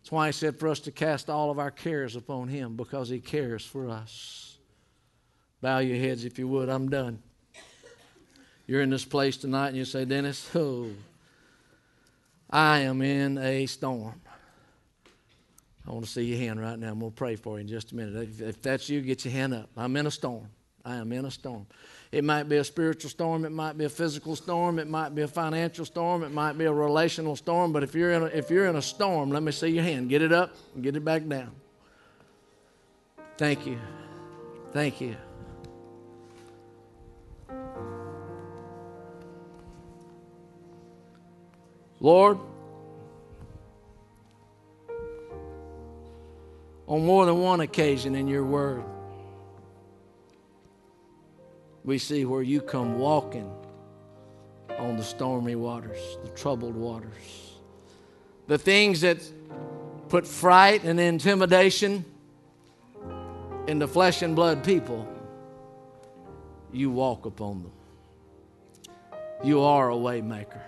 That's 0.00 0.12
why 0.12 0.26
he 0.26 0.32
said 0.32 0.58
for 0.58 0.68
us 0.68 0.80
to 0.80 0.90
cast 0.90 1.28
all 1.28 1.50
of 1.50 1.58
our 1.58 1.70
cares 1.70 2.16
upon 2.16 2.48
him 2.48 2.76
because 2.76 3.08
he 3.08 3.20
cares 3.20 3.64
for 3.64 3.88
us. 3.88 4.56
Bow 5.60 5.78
your 5.78 5.98
heads 5.98 6.24
if 6.24 6.38
you 6.38 6.48
would. 6.48 6.68
I'm 6.70 6.88
done. 6.88 7.22
You're 8.66 8.80
in 8.80 8.90
this 8.90 9.04
place 9.04 9.36
tonight 9.36 9.68
and 9.68 9.76
you 9.76 9.84
say, 9.84 10.04
Dennis, 10.04 10.48
oh, 10.54 10.88
I 12.48 12.80
am 12.80 13.02
in 13.02 13.36
a 13.36 13.66
storm. 13.66 14.20
I 15.86 15.92
want 15.92 16.04
to 16.04 16.10
see 16.10 16.22
your 16.22 16.38
hand 16.38 16.60
right 16.60 16.78
now. 16.78 16.92
I'm 16.92 17.00
going 17.00 17.10
to 17.10 17.16
pray 17.16 17.36
for 17.36 17.56
you 17.56 17.62
in 17.62 17.68
just 17.68 17.92
a 17.92 17.96
minute. 17.96 18.16
If, 18.16 18.40
if 18.40 18.62
that's 18.62 18.88
you, 18.88 19.00
get 19.00 19.24
your 19.24 19.32
hand 19.32 19.54
up. 19.54 19.68
I'm 19.76 19.96
in 19.96 20.06
a 20.06 20.10
storm. 20.10 20.48
I 20.84 20.96
am 20.96 21.12
in 21.12 21.24
a 21.24 21.30
storm. 21.30 21.66
It 22.12 22.24
might 22.24 22.48
be 22.48 22.56
a 22.56 22.64
spiritual 22.64 23.08
storm, 23.08 23.44
it 23.44 23.52
might 23.52 23.78
be 23.78 23.84
a 23.84 23.88
physical 23.88 24.34
storm, 24.34 24.80
it 24.80 24.88
might 24.88 25.14
be 25.14 25.22
a 25.22 25.28
financial 25.28 25.84
storm, 25.84 26.24
it 26.24 26.32
might 26.32 26.58
be 26.58 26.64
a 26.64 26.72
relational 26.72 27.36
storm. 27.36 27.72
But 27.72 27.84
if 27.84 27.94
you're 27.94 28.10
in 28.10 28.22
a, 28.22 28.26
if 28.26 28.50
you're 28.50 28.66
in 28.66 28.74
a 28.74 28.82
storm, 28.82 29.30
let 29.30 29.44
me 29.44 29.52
see 29.52 29.68
your 29.68 29.84
hand. 29.84 30.08
Get 30.08 30.20
it 30.20 30.32
up 30.32 30.56
and 30.74 30.82
get 30.82 30.96
it 30.96 31.04
back 31.04 31.26
down. 31.28 31.52
Thank 33.38 33.64
you. 33.64 33.78
Thank 34.72 35.00
you. 35.00 35.16
Lord, 42.00 42.38
on 46.88 47.06
more 47.06 47.26
than 47.26 47.38
one 47.38 47.60
occasion 47.60 48.16
in 48.16 48.26
your 48.26 48.44
word, 48.44 48.82
we 51.84 51.98
see 51.98 52.24
where 52.24 52.42
you 52.42 52.60
come 52.60 52.98
walking 52.98 53.50
on 54.78 54.96
the 54.96 55.02
stormy 55.02 55.54
waters, 55.54 56.18
the 56.22 56.30
troubled 56.30 56.74
waters. 56.74 57.58
The 58.46 58.58
things 58.58 59.02
that 59.02 59.18
put 60.08 60.26
fright 60.26 60.84
and 60.84 60.98
intimidation 60.98 62.04
into 63.66 63.86
flesh 63.86 64.22
and 64.22 64.34
blood 64.34 64.64
people, 64.64 65.08
you 66.72 66.90
walk 66.90 67.26
upon 67.26 67.62
them. 67.62 67.72
You 69.42 69.60
are 69.60 69.90
a 69.90 69.94
waymaker. 69.94 70.60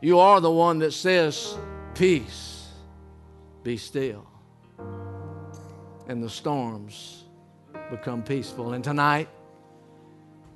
You 0.00 0.18
are 0.18 0.40
the 0.40 0.50
one 0.50 0.78
that 0.80 0.92
says, 0.92 1.56
Peace, 1.94 2.68
be 3.62 3.76
still. 3.76 4.26
And 6.08 6.22
the 6.22 6.30
storms 6.30 7.24
become 7.90 8.22
peaceful. 8.22 8.74
And 8.74 8.84
tonight, 8.84 9.28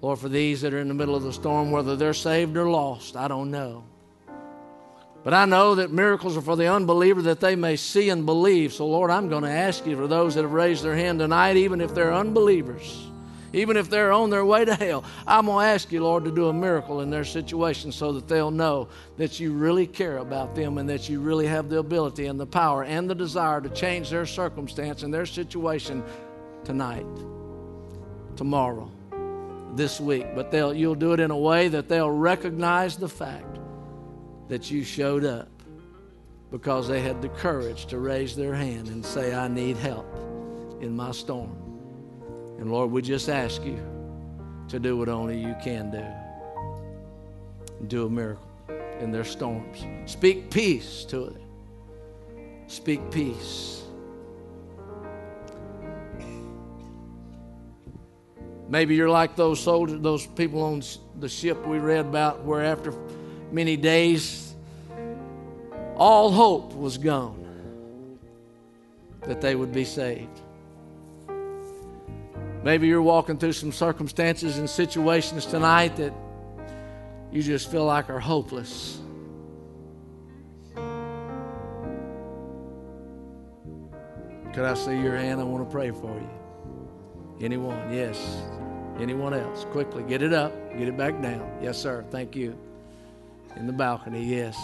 Lord, 0.01 0.19
for 0.19 0.29
these 0.29 0.61
that 0.61 0.73
are 0.73 0.79
in 0.79 0.89
the 0.89 0.95
middle 0.95 1.15
of 1.15 1.23
the 1.23 1.33
storm, 1.33 1.71
whether 1.71 1.97
they're 1.97 2.15
saved 2.15 2.57
or 2.57 2.69
lost, 2.71 3.17
I 3.17 3.29
don't 3.29 3.51
know. 3.51 3.85
But 5.25 5.35
I 5.35 5.45
know 5.45 5.75
that 5.75 5.91
miracles 5.91 6.37
are 6.37 6.43
for 6.43 6.57
the 6.57 6.73
unbeliever 6.73 7.23
that 7.23 7.41
they 7.41 7.57
may 7.57 7.77
see 7.77 8.09
and 8.09 8.25
believe. 8.25 8.73
So, 8.73 8.87
Lord, 8.87 9.11
I'm 9.11 9.29
going 9.29 9.43
to 9.43 9.51
ask 9.51 9.85
you 9.85 9.97
for 9.97 10.07
those 10.07 10.37
that 10.37 10.43
have 10.43 10.53
raised 10.53 10.85
their 10.85 10.95
hand 10.95 11.19
tonight, 11.19 11.57
even 11.57 11.81
if 11.81 11.95
they're 11.95 12.15
unbelievers 12.15 13.09
even 13.53 13.77
if 13.77 13.89
they're 13.89 14.13
on 14.13 14.31
their 14.31 14.45
way 14.45 14.65
to 14.65 14.75
hell. 14.75 15.05
I'm 15.27 15.47
going 15.47 15.65
to 15.65 15.73
ask 15.73 15.91
you, 15.91 16.03
Lord, 16.03 16.25
to 16.25 16.31
do 16.31 16.49
a 16.49 16.53
miracle 16.53 17.01
in 17.01 17.11
their 17.11 17.25
situation 17.25 17.93
so 17.93 18.13
that 18.13 18.29
they'll 18.29 18.51
know 18.51 18.89
that 19.17 19.41
you 19.41 19.53
really 19.53 19.87
care 19.87 20.19
about 20.19 20.55
them 20.55 20.79
and 20.79 20.89
that 20.89 21.09
you 21.09 21.21
really 21.21 21.47
have 21.47 21.69
the 21.69 21.79
ability 21.79 22.27
and 22.27 22.39
the 22.39 22.47
power 22.47 22.85
and 22.85 23.09
the 23.09 23.15
desire 23.15 23.61
to 23.61 23.69
change 23.71 24.11
their 24.11 24.27
circumstance 24.27 25.03
and 25.03 25.13
their 25.13 25.27
situation 25.27 26.03
tonight, 26.65 27.07
tomorrow, 28.37 28.91
this 29.75 30.01
week. 30.01 30.35
But 30.35 30.51
they'll, 30.51 30.75
you'll 30.75 30.95
do 30.95 31.13
it 31.13 31.21
in 31.21 31.31
a 31.31 31.39
way 31.39 31.69
that 31.69 31.89
they'll 31.89 32.11
recognize 32.11 32.97
the 32.97 33.09
fact 33.09 33.59
that 34.49 34.71
you 34.71 34.83
showed 34.83 35.25
up 35.25 35.49
because 36.51 36.89
they 36.89 37.01
had 37.01 37.21
the 37.21 37.29
courage 37.29 37.87
to 37.87 37.99
raise 37.99 38.35
their 38.35 38.55
hand 38.55 38.89
and 38.89 39.05
say, 39.05 39.35
I 39.35 39.49
need 39.49 39.77
help 39.77 40.07
in 40.81 40.97
my 40.97 41.13
storm. 41.13 41.57
And 42.59 42.73
Lord, 42.73 42.91
we 42.91 43.03
just 43.03 43.29
ask 43.29 43.65
you 43.65 43.79
to 44.69 44.79
do 44.79 44.97
what 44.97 45.09
only 45.09 45.39
you 45.39 45.55
can 45.63 45.91
do. 45.91 46.05
Do 47.87 48.07
a 48.07 48.11
miracle 48.11 48.45
in 49.01 49.13
their 49.13 49.25
storms. 49.25 49.85
Speak 50.11 50.51
peace 50.51 51.05
to 51.05 51.27
it. 51.27 51.43
Speak 52.67 53.11
peace. 53.11 53.85
Maybe 58.69 58.95
you're 58.95 59.09
like 59.09 59.35
those 59.35 59.61
soldiers, 59.61 60.01
those 60.01 60.27
people 60.27 60.63
on 60.63 60.83
the 61.19 61.29
ship 61.29 61.67
we 61.67 61.79
read 61.79 62.07
about, 62.07 62.45
where 62.45 62.63
after 62.63 62.93
many 63.51 63.77
days, 63.77 64.55
all 65.97 66.31
hope 66.31 66.75
was 66.75 66.99
gone 66.99 68.19
that 69.23 69.41
they 69.41 69.55
would 69.55 69.73
be 69.73 69.85
saved. 69.85 70.41
Maybe 72.63 72.89
you're 72.89 73.03
walking 73.03 73.39
through 73.39 73.53
some 73.53 73.73
circumstances 73.73 74.59
and 74.59 74.69
situations 74.69 75.47
tonight 75.47 75.97
that 75.97 76.13
you 77.33 77.43
just 77.43 77.71
feel 77.71 77.85
like 77.85 78.11
are 78.11 78.21
hopeless. 78.21 79.01
Could 84.53 84.65
I 84.65 84.75
see 84.75 85.01
your 85.01 85.17
hand? 85.17 85.41
I 85.41 85.45
want 85.45 85.67
to 85.67 85.73
pray 85.73 85.91
for 85.91 86.15
you. 86.15 86.38
Anyone? 87.41 87.93
Yes. 87.93 88.43
Anyone 88.99 89.33
else? 89.33 89.65
Quickly, 89.67 90.03
get 90.03 90.23
it 90.23 90.33
up, 90.33 90.53
get 90.77 90.89
it 90.89 90.97
back 90.97 91.23
down. 91.23 91.49
Yes, 91.63 91.79
sir. 91.79 92.05
Thank 92.11 92.35
you. 92.35 92.59
In 93.55 93.67
the 93.67 93.73
balcony, 93.73 94.25
yes. 94.25 94.57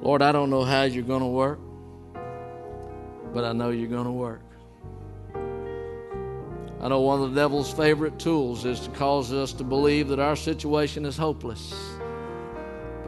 Lord, 0.00 0.22
I 0.22 0.32
don't 0.32 0.48
know 0.48 0.64
how 0.64 0.84
you're 0.84 1.02
going 1.02 1.20
to 1.20 1.26
work, 1.26 1.58
but 3.34 3.44
I 3.44 3.52
know 3.52 3.70
you're 3.70 3.88
going 3.88 4.06
to 4.06 4.12
work. 4.12 4.40
I 6.80 6.88
know 6.88 7.00
one 7.00 7.20
of 7.20 7.34
the 7.34 7.40
devil's 7.40 7.72
favorite 7.72 8.18
tools 8.18 8.64
is 8.64 8.80
to 8.80 8.90
cause 8.90 9.32
us 9.32 9.52
to 9.54 9.64
believe 9.64 10.08
that 10.08 10.18
our 10.18 10.36
situation 10.36 11.04
is 11.04 11.16
hopeless 11.16 11.74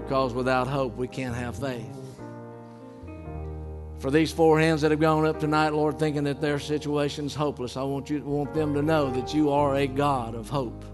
because 0.05 0.35
without 0.35 0.67
hope 0.67 0.97
we 0.97 1.09
can't 1.09 1.35
have 1.35 1.57
faith. 1.57 1.97
For 3.99 4.11
these 4.11 4.33
four 4.33 4.59
hands 4.59 4.81
that 4.81 4.91
have 4.91 4.99
gone 4.99 5.25
up 5.25 5.39
tonight, 5.39 5.73
Lord, 5.73 5.99
thinking 5.99 6.25
that 6.25 6.41
their 6.41 6.59
situation 6.59 7.27
is 7.27 7.35
hopeless, 7.35 7.77
I 7.77 7.85
want 7.85 8.11
you 8.11 8.21
want 8.25 8.53
them 8.53 8.75
to 8.75 8.83
know 8.83 9.11
that 9.11 9.33
you 9.33 9.51
are 9.51 9.77
a 9.77 9.87
God 9.87 10.35
of 10.35 10.49
hope. 10.49 10.85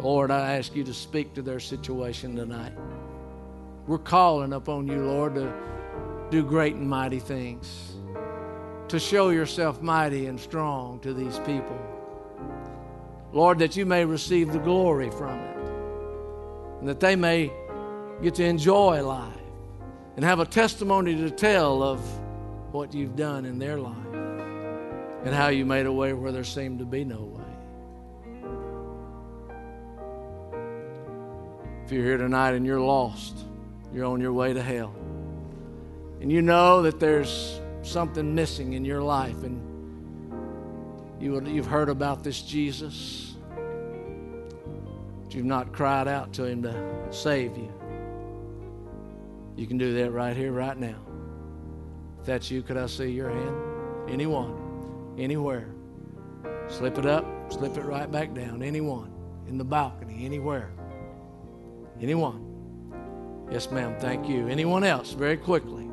Lord, 0.00 0.30
I 0.30 0.56
ask 0.56 0.74
you 0.74 0.82
to 0.84 0.94
speak 0.94 1.34
to 1.34 1.42
their 1.42 1.60
situation 1.60 2.34
tonight. 2.34 2.72
We're 3.86 3.98
calling 3.98 4.52
upon 4.52 4.88
you, 4.88 5.04
Lord, 5.04 5.34
to 5.36 5.52
do 6.30 6.42
great 6.42 6.74
and 6.74 6.88
mighty 6.88 7.20
things, 7.20 7.92
to 8.88 8.98
show 8.98 9.30
yourself 9.30 9.82
mighty 9.82 10.26
and 10.26 10.40
strong 10.40 10.98
to 11.00 11.12
these 11.12 11.38
people. 11.40 11.78
Lord, 13.32 13.60
that 13.60 13.76
you 13.76 13.86
may 13.86 14.04
receive 14.04 14.52
the 14.52 14.58
glory 14.58 15.10
from 15.10 15.38
it, 15.38 15.69
and 16.80 16.88
that 16.88 16.98
they 17.00 17.14
may 17.14 17.52
get 18.22 18.34
to 18.36 18.44
enjoy 18.44 19.02
life 19.06 19.36
and 20.16 20.24
have 20.24 20.40
a 20.40 20.46
testimony 20.46 21.14
to 21.16 21.30
tell 21.30 21.82
of 21.82 22.00
what 22.72 22.92
you've 22.94 23.16
done 23.16 23.44
in 23.44 23.58
their 23.58 23.78
life 23.78 23.96
and 25.24 25.34
how 25.34 25.48
you 25.48 25.66
made 25.66 25.86
a 25.86 25.92
way 25.92 26.12
where 26.12 26.32
there 26.32 26.44
seemed 26.44 26.78
to 26.78 26.84
be 26.84 27.04
no 27.04 27.20
way. 27.20 27.44
If 31.84 31.92
you're 31.92 32.04
here 32.04 32.18
tonight 32.18 32.52
and 32.52 32.64
you're 32.64 32.80
lost, 32.80 33.36
you're 33.92 34.06
on 34.06 34.20
your 34.20 34.32
way 34.32 34.52
to 34.52 34.62
hell. 34.62 34.94
And 36.20 36.30
you 36.30 36.42
know 36.42 36.82
that 36.82 37.00
there's 37.00 37.60
something 37.82 38.34
missing 38.34 38.74
in 38.74 38.84
your 38.84 39.02
life, 39.02 39.42
and 39.42 39.60
you, 41.20 41.42
you've 41.46 41.66
heard 41.66 41.88
about 41.88 42.22
this 42.22 42.42
Jesus, 42.42 43.29
but 45.30 45.36
you've 45.36 45.46
not 45.46 45.72
cried 45.72 46.08
out 46.08 46.32
to 46.32 46.44
him 46.44 46.60
to 46.60 47.06
save 47.12 47.56
you. 47.56 47.72
You 49.54 49.64
can 49.68 49.78
do 49.78 49.94
that 49.94 50.10
right 50.10 50.36
here, 50.36 50.50
right 50.50 50.76
now. 50.76 50.96
If 52.18 52.26
that's 52.26 52.50
you, 52.50 52.62
could 52.62 52.76
I 52.76 52.86
see 52.86 53.12
your 53.12 53.30
hand? 53.30 54.10
Anyone, 54.10 55.14
anywhere. 55.16 55.68
Slip 56.66 56.98
it 56.98 57.06
up, 57.06 57.24
slip 57.52 57.76
it 57.76 57.84
right 57.84 58.10
back 58.10 58.34
down. 58.34 58.60
Anyone, 58.60 59.12
in 59.46 59.56
the 59.56 59.62
balcony, 59.62 60.24
anywhere. 60.24 60.72
Anyone. 62.00 63.46
Yes, 63.52 63.70
ma'am. 63.70 63.94
Thank 64.00 64.28
you. 64.28 64.48
Anyone 64.48 64.82
else? 64.82 65.12
Very 65.12 65.36
quickly. 65.36 65.84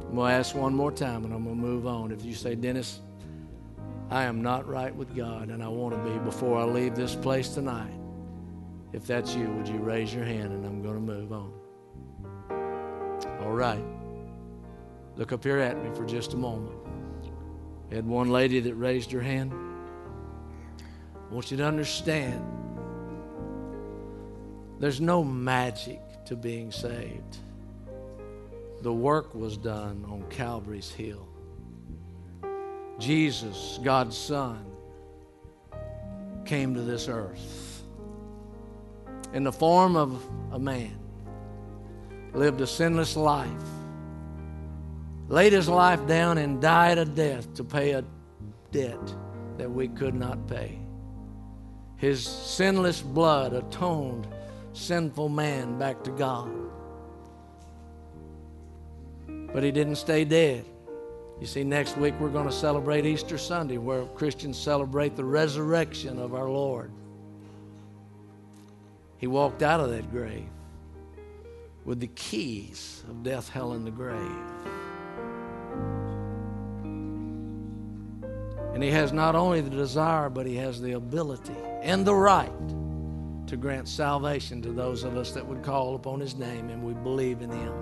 I'm 0.00 0.16
going 0.16 0.32
to 0.32 0.36
ask 0.36 0.56
one 0.56 0.74
more 0.74 0.90
time 0.90 1.24
and 1.24 1.32
I'm 1.32 1.44
going 1.44 1.54
to 1.54 1.62
move 1.62 1.86
on. 1.86 2.10
If 2.10 2.24
you 2.24 2.34
say, 2.34 2.56
Dennis, 2.56 3.02
I 4.10 4.24
am 4.24 4.42
not 4.42 4.66
right 4.66 4.94
with 4.94 5.14
God 5.14 5.50
and 5.50 5.62
I 5.62 5.68
want 5.68 5.94
to 5.94 6.10
be 6.10 6.18
before 6.20 6.58
I 6.58 6.64
leave 6.64 6.94
this 6.94 7.14
place 7.14 7.50
tonight. 7.50 7.92
If 8.92 9.06
that's 9.06 9.34
you, 9.34 9.48
would 9.50 9.68
you 9.68 9.78
raise 9.78 10.14
your 10.14 10.24
hand 10.24 10.52
and 10.52 10.64
I'm 10.64 10.82
going 10.82 10.94
to 10.94 11.00
move 11.00 11.32
on? 11.32 11.52
All 13.40 13.52
right. 13.52 13.84
Look 15.16 15.32
up 15.32 15.44
here 15.44 15.58
at 15.58 15.82
me 15.82 15.94
for 15.94 16.06
just 16.06 16.32
a 16.32 16.36
moment. 16.36 16.78
We 17.90 17.96
had 17.96 18.06
one 18.06 18.30
lady 18.30 18.60
that 18.60 18.74
raised 18.74 19.12
her 19.12 19.20
hand. 19.20 19.52
I 21.14 21.34
want 21.34 21.50
you 21.50 21.58
to 21.58 21.64
understand 21.64 22.42
there's 24.78 25.02
no 25.02 25.22
magic 25.22 26.00
to 26.26 26.36
being 26.36 26.70
saved. 26.70 27.38
The 28.80 28.92
work 28.92 29.34
was 29.34 29.58
done 29.58 30.06
on 30.08 30.22
Calvary's 30.30 30.90
Hill. 30.90 31.27
Jesus, 32.98 33.78
God's 33.82 34.16
Son, 34.16 34.64
came 36.44 36.74
to 36.74 36.82
this 36.82 37.08
earth. 37.08 37.82
in 39.32 39.44
the 39.44 39.52
form 39.52 39.96
of 39.96 40.24
a 40.52 40.58
man, 40.58 40.98
lived 42.32 42.60
a 42.60 42.66
sinless 42.66 43.16
life, 43.16 43.50
laid 45.28 45.52
his 45.52 45.68
life 45.68 46.06
down, 46.06 46.38
and 46.38 46.60
died 46.60 46.98
a 46.98 47.04
death 47.04 47.52
to 47.54 47.64
pay 47.64 47.90
a 47.92 48.04
debt 48.72 49.14
that 49.58 49.70
we 49.70 49.88
could 49.88 50.14
not 50.14 50.46
pay. 50.46 50.78
His 51.96 52.24
sinless 52.24 53.02
blood 53.02 53.52
atoned 53.52 54.26
sinful 54.72 55.28
man 55.28 55.78
back 55.78 56.02
to 56.04 56.10
God. 56.12 56.50
But 59.52 59.62
he 59.62 59.72
didn't 59.72 59.96
stay 59.96 60.24
dead. 60.24 60.64
You 61.40 61.46
see, 61.46 61.62
next 61.62 61.96
week 61.96 62.14
we're 62.18 62.30
going 62.30 62.46
to 62.46 62.52
celebrate 62.52 63.06
Easter 63.06 63.38
Sunday, 63.38 63.78
where 63.78 64.04
Christians 64.06 64.58
celebrate 64.58 65.14
the 65.14 65.24
resurrection 65.24 66.18
of 66.18 66.34
our 66.34 66.48
Lord. 66.48 66.90
He 69.18 69.26
walked 69.26 69.62
out 69.62 69.80
of 69.80 69.90
that 69.90 70.10
grave 70.10 70.48
with 71.84 72.00
the 72.00 72.08
keys 72.08 73.04
of 73.08 73.22
death, 73.22 73.48
hell, 73.48 73.72
and 73.72 73.86
the 73.86 73.90
grave. 73.90 74.20
And 78.74 78.82
he 78.82 78.90
has 78.90 79.12
not 79.12 79.34
only 79.34 79.60
the 79.60 79.70
desire, 79.70 80.28
but 80.28 80.46
he 80.46 80.54
has 80.56 80.80
the 80.80 80.92
ability 80.92 81.56
and 81.82 82.04
the 82.04 82.14
right 82.14 82.52
to 83.46 83.56
grant 83.56 83.88
salvation 83.88 84.60
to 84.62 84.72
those 84.72 85.04
of 85.04 85.16
us 85.16 85.32
that 85.32 85.46
would 85.46 85.62
call 85.62 85.94
upon 85.94 86.20
his 86.20 86.36
name 86.36 86.68
and 86.68 86.82
we 86.82 86.92
believe 86.94 87.40
in 87.40 87.50
him. 87.50 87.72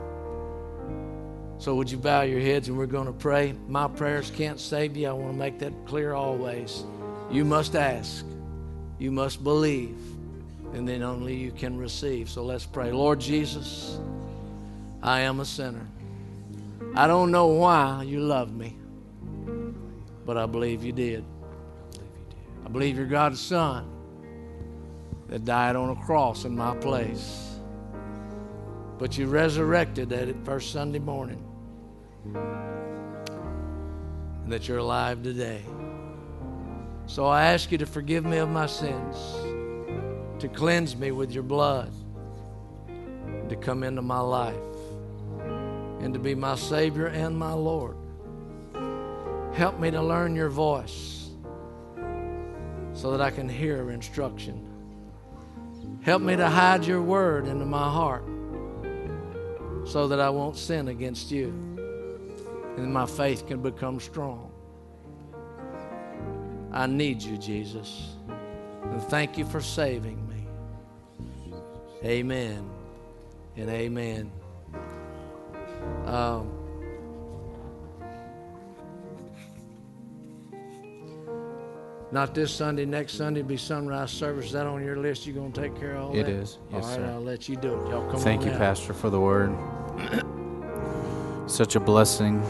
So, 1.58 1.74
would 1.74 1.90
you 1.90 1.96
bow 1.96 2.22
your 2.22 2.40
heads 2.40 2.68
and 2.68 2.76
we're 2.76 2.86
going 2.86 3.06
to 3.06 3.12
pray? 3.12 3.54
My 3.66 3.88
prayers 3.88 4.30
can't 4.30 4.60
save 4.60 4.96
you. 4.96 5.08
I 5.08 5.12
want 5.12 5.32
to 5.32 5.38
make 5.38 5.58
that 5.60 5.72
clear 5.86 6.12
always. 6.12 6.84
You 7.30 7.44
must 7.44 7.74
ask, 7.74 8.26
you 8.98 9.10
must 9.10 9.42
believe, 9.42 9.96
and 10.74 10.86
then 10.86 11.02
only 11.02 11.34
you 11.34 11.50
can 11.50 11.78
receive. 11.78 12.28
So, 12.28 12.44
let's 12.44 12.66
pray. 12.66 12.92
Lord 12.92 13.20
Jesus, 13.20 13.98
I 15.02 15.20
am 15.20 15.40
a 15.40 15.46
sinner. 15.46 15.86
I 16.94 17.06
don't 17.06 17.30
know 17.30 17.46
why 17.46 18.02
you 18.02 18.20
love 18.20 18.54
me, 18.54 18.76
but 20.26 20.36
I 20.36 20.44
believe 20.44 20.84
you 20.84 20.92
did. 20.92 21.24
I 22.64 22.68
believe 22.68 22.96
you're 22.96 23.06
God's 23.06 23.40
Son 23.40 23.88
that 25.28 25.44
died 25.44 25.74
on 25.74 25.90
a 25.90 25.96
cross 26.04 26.44
in 26.44 26.54
my 26.54 26.76
place. 26.76 27.56
But 28.98 29.16
you 29.16 29.26
resurrected 29.26 30.10
that 30.10 30.34
first 30.44 30.72
Sunday 30.72 30.98
morning. 30.98 31.45
And 34.44 34.52
that 34.52 34.68
you're 34.68 34.78
alive 34.78 35.22
today. 35.22 35.62
So 37.06 37.26
I 37.26 37.44
ask 37.52 37.70
you 37.70 37.78
to 37.78 37.86
forgive 37.86 38.24
me 38.24 38.38
of 38.38 38.48
my 38.48 38.66
sins, 38.66 39.16
to 40.40 40.48
cleanse 40.48 40.96
me 40.96 41.12
with 41.12 41.30
your 41.30 41.44
blood, 41.44 41.92
to 43.48 43.56
come 43.56 43.82
into 43.84 44.02
my 44.02 44.20
life, 44.20 44.56
and 46.00 46.12
to 46.14 46.18
be 46.20 46.34
my 46.34 46.56
Savior 46.56 47.06
and 47.06 47.38
my 47.38 47.52
Lord. 47.52 47.96
Help 49.54 49.78
me 49.78 49.90
to 49.90 50.02
learn 50.02 50.34
your 50.34 50.50
voice 50.50 51.30
so 52.92 53.12
that 53.12 53.20
I 53.20 53.30
can 53.30 53.48
hear 53.48 53.90
instruction. 53.90 54.66
Help 56.02 56.22
me 56.22 56.36
to 56.36 56.48
hide 56.48 56.84
your 56.84 57.02
word 57.02 57.46
into 57.46 57.66
my 57.66 57.90
heart 57.90 58.24
so 59.84 60.08
that 60.08 60.20
I 60.20 60.30
won't 60.30 60.56
sin 60.56 60.88
against 60.88 61.30
you 61.30 61.65
and 62.76 62.92
my 62.92 63.06
faith 63.06 63.46
can 63.46 63.62
become 63.62 63.98
strong. 64.00 64.52
I 66.72 66.86
need 66.86 67.22
you, 67.22 67.38
Jesus. 67.38 68.16
And 68.82 69.02
thank 69.02 69.38
you 69.38 69.44
for 69.44 69.60
saving 69.60 70.26
me. 70.28 70.46
Amen 72.04 72.68
and 73.56 73.70
amen. 73.70 74.30
Um, 76.04 76.52
not 82.12 82.34
this 82.34 82.52
Sunday, 82.52 82.84
next 82.84 83.14
Sunday 83.14 83.42
be 83.42 83.56
sunrise 83.56 84.10
service. 84.10 84.46
Is 84.46 84.52
that 84.52 84.66
on 84.66 84.84
your 84.84 84.96
list? 84.96 85.26
You're 85.26 85.36
gonna 85.36 85.50
take 85.50 85.74
care 85.80 85.96
of 85.96 86.10
all 86.10 86.14
It 86.16 86.24
that? 86.24 86.28
is. 86.28 86.58
Yes, 86.70 86.84
all 86.84 86.90
right, 86.90 86.96
sir. 86.96 87.12
I'll 87.12 87.22
let 87.22 87.48
you 87.48 87.56
do 87.56 87.72
it. 87.72 87.88
Y'all 87.88 88.10
come 88.10 88.20
Thank 88.20 88.44
you, 88.44 88.50
out. 88.50 88.58
Pastor, 88.58 88.92
for 88.92 89.08
the 89.10 89.20
word. 89.20 89.56
Such 91.46 91.74
a 91.76 91.80
blessing. 91.80 92.42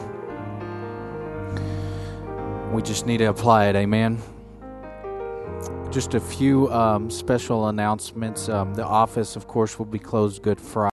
We 2.76 2.82
just 2.82 3.06
need 3.06 3.18
to 3.18 3.30
apply 3.30 3.68
it. 3.68 3.74
Amen. 3.74 4.20
Just 5.90 6.12
a 6.12 6.20
few 6.20 6.70
um, 6.70 7.10
special 7.10 7.68
announcements. 7.68 8.50
Um, 8.50 8.74
the 8.74 8.84
office, 8.84 9.34
of 9.34 9.48
course, 9.48 9.78
will 9.78 9.86
be 9.86 9.98
closed 9.98 10.42
Good 10.42 10.60
Friday. 10.60 10.84